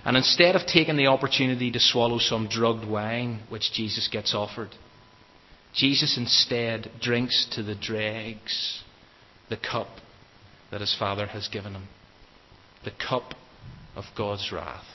And 0.03 0.17
instead 0.17 0.57
of 0.57 0.67
taking 0.67 0.97
the 0.97 1.07
opportunity 1.07 1.71
to 1.71 1.79
swallow 1.79 2.19
some 2.19 2.49
drugged 2.49 2.85
wine, 2.85 3.43
which 3.47 3.71
Jesus 3.71 4.09
gets 4.11 4.35
offered, 4.35 4.71
Jesus 5.73 6.17
instead 6.17 6.91
drinks 6.99 7.47
to 7.53 7.63
the 7.63 7.73
dregs 7.73 8.83
the 9.49 9.57
cup 9.57 9.87
that 10.71 10.81
his 10.81 10.95
Father 10.97 11.27
has 11.27 11.47
given 11.47 11.73
him. 11.73 11.87
The 12.83 12.91
cup 12.91 13.33
of 13.95 14.05
God's 14.17 14.51
wrath. 14.51 14.85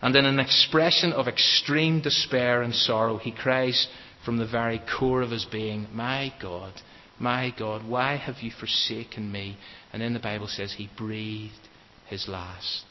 And 0.00 0.14
in 0.16 0.24
an 0.24 0.40
expression 0.40 1.12
of 1.12 1.28
extreme 1.28 2.00
despair 2.00 2.62
and 2.62 2.74
sorrow, 2.74 3.18
he 3.18 3.32
cries 3.32 3.88
from 4.24 4.36
the 4.36 4.46
very 4.46 4.80
core 4.98 5.22
of 5.22 5.30
his 5.30 5.44
being, 5.44 5.86
My 5.92 6.32
God, 6.42 6.72
my 7.18 7.54
God, 7.56 7.86
why 7.88 8.16
have 8.16 8.36
you 8.40 8.50
forsaken 8.50 9.30
me? 9.30 9.56
And 9.92 10.02
then 10.02 10.12
the 10.12 10.18
Bible 10.18 10.48
says 10.48 10.72
he 10.72 10.90
breathed 10.96 11.68
his 12.08 12.26
last. 12.28 12.84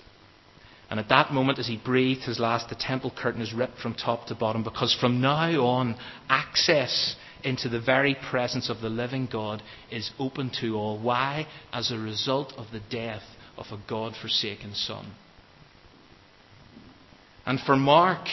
And 0.89 0.99
at 0.99 1.09
that 1.09 1.31
moment, 1.31 1.59
as 1.59 1.67
he 1.67 1.77
breathed 1.83 2.23
his 2.23 2.39
last, 2.39 2.69
the 2.69 2.75
temple 2.75 3.13
curtain 3.15 3.41
is 3.41 3.53
ripped 3.53 3.79
from 3.79 3.93
top 3.93 4.27
to 4.27 4.35
bottom 4.35 4.63
because 4.63 4.95
from 4.99 5.21
now 5.21 5.49
on, 5.65 5.97
access 6.29 7.15
into 7.43 7.69
the 7.69 7.81
very 7.81 8.15
presence 8.29 8.69
of 8.69 8.81
the 8.81 8.89
living 8.89 9.27
God 9.31 9.61
is 9.91 10.11
open 10.19 10.51
to 10.61 10.75
all. 10.75 10.99
Why? 11.01 11.47
As 11.71 11.91
a 11.91 11.97
result 11.97 12.53
of 12.57 12.67
the 12.71 12.81
death 12.89 13.23
of 13.57 13.65
a 13.71 13.81
God 13.87 14.13
forsaken 14.19 14.73
Son. 14.73 15.11
And 17.45 17.59
for 17.59 17.75
Mark, 17.75 18.27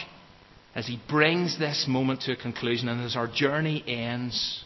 as 0.75 0.87
he 0.87 1.01
brings 1.09 1.59
this 1.59 1.87
moment 1.89 2.23
to 2.23 2.33
a 2.33 2.37
conclusion 2.37 2.89
and 2.89 3.01
as 3.03 3.17
our 3.17 3.27
journey 3.27 3.83
ends, 3.87 4.65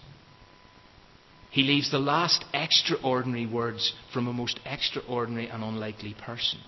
he 1.50 1.62
leaves 1.62 1.90
the 1.90 1.98
last 1.98 2.44
extraordinary 2.52 3.46
words 3.46 3.92
from 4.12 4.26
a 4.26 4.33
most 4.33 4.59
extraordinary 4.64 5.48
and 5.48 5.62
unlikely 5.62 6.14
person. 6.14 6.59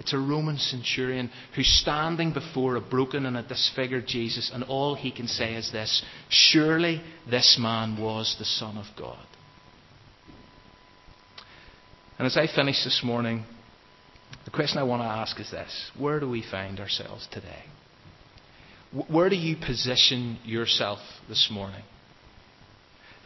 It's 0.00 0.14
a 0.14 0.18
Roman 0.18 0.56
centurion 0.56 1.30
who's 1.54 1.68
standing 1.68 2.32
before 2.32 2.76
a 2.76 2.80
broken 2.80 3.26
and 3.26 3.36
a 3.36 3.42
disfigured 3.42 4.06
Jesus, 4.06 4.50
and 4.52 4.64
all 4.64 4.94
he 4.94 5.10
can 5.10 5.28
say 5.28 5.54
is 5.56 5.70
this 5.72 6.02
Surely 6.30 7.02
this 7.28 7.58
man 7.60 8.00
was 8.00 8.34
the 8.38 8.46
Son 8.46 8.78
of 8.78 8.86
God. 8.98 9.26
And 12.18 12.24
as 12.24 12.38
I 12.38 12.46
finish 12.46 12.82
this 12.82 13.02
morning, 13.04 13.44
the 14.46 14.50
question 14.50 14.78
I 14.78 14.84
want 14.84 15.02
to 15.02 15.06
ask 15.06 15.38
is 15.38 15.50
this 15.50 15.90
Where 15.98 16.18
do 16.18 16.30
we 16.30 16.42
find 16.50 16.80
ourselves 16.80 17.28
today? 17.30 17.64
Where 19.06 19.28
do 19.28 19.36
you 19.36 19.54
position 19.54 20.38
yourself 20.46 21.00
this 21.28 21.50
morning? 21.52 21.82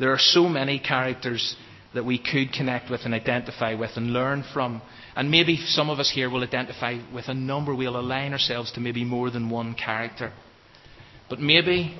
There 0.00 0.12
are 0.12 0.18
so 0.18 0.48
many 0.48 0.80
characters 0.80 1.54
that 1.94 2.04
we 2.04 2.18
could 2.18 2.52
connect 2.52 2.90
with 2.90 3.02
and 3.04 3.14
identify 3.14 3.74
with 3.74 3.90
and 3.96 4.12
learn 4.12 4.44
from. 4.52 4.82
And 5.16 5.30
maybe 5.30 5.56
some 5.56 5.90
of 5.90 5.98
us 5.98 6.10
here 6.12 6.28
will 6.28 6.42
identify 6.42 6.98
with 7.12 7.28
a 7.28 7.34
number. 7.34 7.74
We'll 7.74 7.98
align 7.98 8.32
ourselves 8.32 8.72
to 8.72 8.80
maybe 8.80 9.04
more 9.04 9.30
than 9.30 9.48
one 9.48 9.74
character. 9.74 10.32
But 11.30 11.40
maybe 11.40 11.96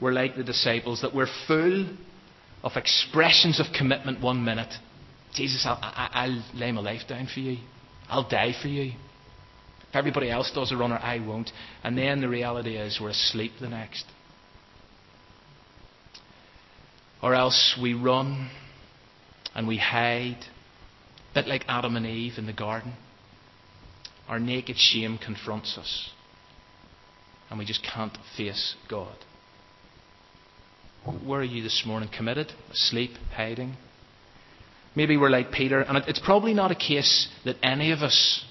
we're 0.00 0.12
like 0.12 0.36
the 0.36 0.44
disciples, 0.44 1.02
that 1.02 1.14
we're 1.14 1.28
full 1.46 1.96
of 2.62 2.72
expressions 2.76 3.60
of 3.60 3.66
commitment 3.76 4.20
one 4.20 4.44
minute. 4.44 4.72
Jesus, 5.34 5.64
I'll, 5.64 5.78
I'll 5.80 6.44
lay 6.54 6.72
my 6.72 6.80
life 6.80 7.02
down 7.08 7.28
for 7.32 7.40
you. 7.40 7.58
I'll 8.08 8.28
die 8.28 8.52
for 8.60 8.68
you. 8.68 8.92
If 9.88 9.96
everybody 9.96 10.30
else 10.30 10.50
does 10.54 10.72
a 10.72 10.76
runner, 10.76 10.98
I 11.00 11.20
won't. 11.20 11.50
And 11.84 11.96
then 11.96 12.20
the 12.20 12.28
reality 12.28 12.76
is 12.76 12.98
we're 13.00 13.10
asleep 13.10 13.52
the 13.60 13.68
next. 13.68 14.04
Or 17.22 17.34
else 17.34 17.78
we 17.80 17.94
run 17.94 18.50
and 19.54 19.66
we 19.66 19.78
hide, 19.78 20.44
a 21.30 21.34
bit 21.34 21.46
like 21.46 21.64
Adam 21.68 21.96
and 21.96 22.06
Eve 22.06 22.34
in 22.38 22.46
the 22.46 22.52
garden. 22.52 22.94
Our 24.28 24.38
naked 24.38 24.76
shame 24.78 25.18
confronts 25.18 25.76
us, 25.76 26.10
and 27.48 27.58
we 27.58 27.64
just 27.64 27.84
can't 27.84 28.16
face 28.36 28.76
God. 28.88 29.16
Where 31.24 31.40
are 31.40 31.44
you 31.44 31.62
this 31.62 31.82
morning? 31.86 32.10
Committed? 32.14 32.52
Asleep? 32.70 33.10
Hiding? 33.34 33.76
Maybe 34.94 35.16
we're 35.16 35.30
like 35.30 35.50
Peter, 35.50 35.80
and 35.80 35.98
it's 36.08 36.20
probably 36.20 36.52
not 36.52 36.70
a 36.70 36.74
case 36.74 37.28
that 37.44 37.56
any 37.62 37.92
of 37.92 38.00
us 38.00 38.44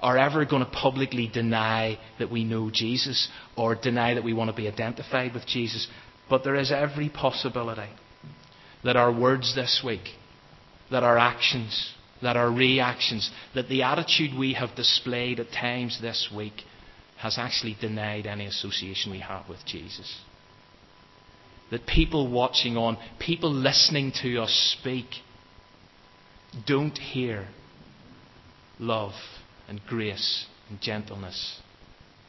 are 0.00 0.16
ever 0.16 0.44
going 0.44 0.64
to 0.64 0.70
publicly 0.70 1.28
deny 1.32 1.98
that 2.18 2.30
we 2.30 2.44
know 2.44 2.70
Jesus 2.70 3.28
or 3.56 3.74
deny 3.74 4.14
that 4.14 4.24
we 4.24 4.32
want 4.32 4.50
to 4.50 4.56
be 4.56 4.68
identified 4.68 5.34
with 5.34 5.46
Jesus. 5.46 5.88
But 6.28 6.44
there 6.44 6.54
is 6.54 6.72
every 6.72 7.08
possibility 7.08 7.90
that 8.84 8.96
our 8.96 9.12
words 9.12 9.54
this 9.54 9.82
week, 9.84 10.08
that 10.90 11.02
our 11.02 11.18
actions, 11.18 11.94
that 12.22 12.36
our 12.36 12.50
reactions, 12.50 13.30
that 13.54 13.68
the 13.68 13.82
attitude 13.82 14.36
we 14.36 14.54
have 14.54 14.74
displayed 14.74 15.40
at 15.40 15.52
times 15.52 15.98
this 16.00 16.30
week 16.34 16.64
has 17.18 17.38
actually 17.38 17.76
denied 17.80 18.26
any 18.26 18.46
association 18.46 19.12
we 19.12 19.20
have 19.20 19.48
with 19.48 19.64
Jesus. 19.66 20.20
That 21.70 21.86
people 21.86 22.30
watching 22.30 22.76
on, 22.76 22.98
people 23.18 23.52
listening 23.52 24.12
to 24.22 24.42
us 24.42 24.76
speak, 24.80 25.06
don't 26.66 26.96
hear 26.98 27.46
love 28.78 29.12
and 29.68 29.80
grace 29.86 30.46
and 30.68 30.80
gentleness 30.80 31.60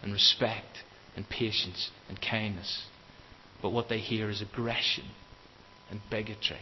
and 0.04 0.14
respect 0.14 0.84
and 1.16 1.28
patience 1.28 1.90
and 2.08 2.20
kindness. 2.22 2.86
But 3.62 3.72
what 3.72 3.90
they 3.90 4.00
hear 4.00 4.30
is 4.30 4.42
aggression 4.42 5.06
and 5.90 6.02
bigotry 6.10 6.62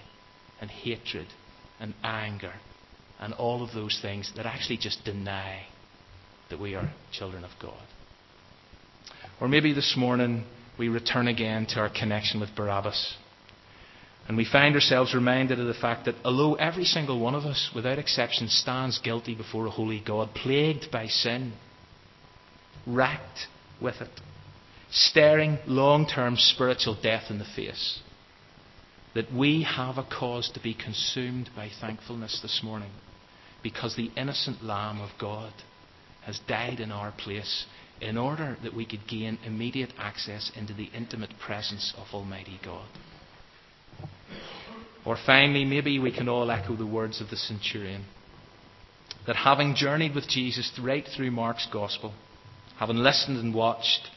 and 0.61 0.69
hatred 0.69 1.27
and 1.79 1.93
anger 2.03 2.53
and 3.19 3.33
all 3.33 3.63
of 3.63 3.73
those 3.73 3.99
things 4.01 4.31
that 4.35 4.45
actually 4.45 4.77
just 4.77 5.03
deny 5.03 5.65
that 6.49 6.59
we 6.59 6.75
are 6.75 6.89
children 7.11 7.43
of 7.43 7.51
God. 7.61 7.81
Or 9.41 9.47
maybe 9.47 9.73
this 9.73 9.95
morning 9.97 10.45
we 10.77 10.89
return 10.89 11.27
again 11.27 11.65
to 11.67 11.79
our 11.79 11.89
connection 11.89 12.39
with 12.39 12.55
Barabbas. 12.55 13.15
And 14.27 14.37
we 14.37 14.45
find 14.45 14.75
ourselves 14.75 15.15
reminded 15.15 15.59
of 15.59 15.67
the 15.67 15.73
fact 15.73 16.05
that 16.05 16.15
although 16.23 16.55
every 16.55 16.85
single 16.85 17.19
one 17.19 17.35
of 17.35 17.45
us, 17.45 17.71
without 17.73 17.97
exception, 17.97 18.47
stands 18.47 18.99
guilty 18.99 19.35
before 19.35 19.65
a 19.65 19.71
holy 19.71 20.03
God, 20.05 20.29
plagued 20.35 20.91
by 20.91 21.07
sin, 21.07 21.53
racked 22.85 23.47
with 23.81 23.95
it, 24.01 24.21
staring 24.91 25.57
long 25.65 26.05
term 26.07 26.35
spiritual 26.37 26.97
death 27.01 27.31
in 27.31 27.39
the 27.39 27.45
face, 27.55 28.01
that 29.15 29.33
we 29.33 29.63
have 29.63 29.97
a 29.97 30.03
cause 30.03 30.51
to 30.53 30.59
be 30.59 30.73
consumed 30.73 31.49
by 31.55 31.69
thankfulness 31.81 32.39
this 32.41 32.61
morning 32.63 32.91
because 33.63 33.95
the 33.95 34.11
innocent 34.15 34.63
Lamb 34.63 35.01
of 35.01 35.09
God 35.19 35.53
has 36.25 36.39
died 36.47 36.79
in 36.79 36.91
our 36.91 37.11
place 37.11 37.65
in 38.01 38.17
order 38.17 38.57
that 38.63 38.73
we 38.73 38.85
could 38.85 39.07
gain 39.07 39.37
immediate 39.45 39.93
access 39.97 40.51
into 40.55 40.73
the 40.73 40.89
intimate 40.95 41.33
presence 41.43 41.93
of 41.97 42.07
Almighty 42.13 42.59
God. 42.63 42.87
Or 45.05 45.17
finally, 45.25 45.65
maybe 45.65 45.99
we 45.99 46.15
can 46.15 46.29
all 46.29 46.49
echo 46.51 46.75
the 46.75 46.85
words 46.85 47.19
of 47.19 47.29
the 47.29 47.35
centurion 47.35 48.05
that 49.25 49.35
having 49.35 49.75
journeyed 49.75 50.15
with 50.15 50.27
Jesus 50.27 50.71
right 50.81 51.05
through 51.15 51.31
Mark's 51.31 51.67
Gospel, 51.71 52.13
having 52.77 52.97
listened 52.97 53.37
and 53.37 53.53
watched 53.53 54.09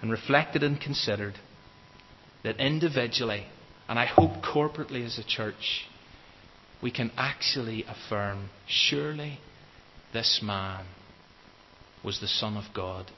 and 0.00 0.10
reflected 0.10 0.62
and 0.62 0.80
considered, 0.80 1.34
that 2.44 2.58
individually, 2.58 3.46
and 3.88 3.98
I 3.98 4.06
hope 4.06 4.42
corporately 4.42 5.04
as 5.04 5.18
a 5.18 5.24
church, 5.24 5.86
we 6.82 6.90
can 6.90 7.10
actually 7.16 7.84
affirm 7.84 8.50
surely 8.66 9.38
this 10.12 10.40
man 10.42 10.86
was 12.04 12.20
the 12.20 12.26
Son 12.26 12.56
of 12.56 12.64
God. 12.74 13.10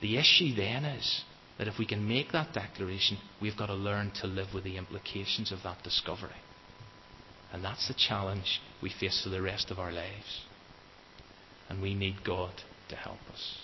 The 0.00 0.16
issue 0.16 0.54
then 0.54 0.84
is 0.84 1.22
that 1.58 1.68
if 1.68 1.78
we 1.78 1.86
can 1.86 2.06
make 2.06 2.32
that 2.32 2.52
declaration, 2.52 3.18
we've 3.40 3.56
got 3.56 3.66
to 3.66 3.74
learn 3.74 4.12
to 4.20 4.26
live 4.26 4.48
with 4.54 4.64
the 4.64 4.76
implications 4.76 5.52
of 5.52 5.62
that 5.64 5.82
discovery. 5.82 6.30
And 7.52 7.64
that's 7.64 7.88
the 7.88 7.94
challenge 7.94 8.60
we 8.82 8.90
face 8.90 9.22
for 9.22 9.30
the 9.30 9.42
rest 9.42 9.70
of 9.70 9.78
our 9.78 9.92
lives. 9.92 10.42
And 11.68 11.80
we 11.80 11.94
need 11.94 12.24
God 12.24 12.52
to 12.88 12.96
help 12.96 13.18
us. 13.32 13.58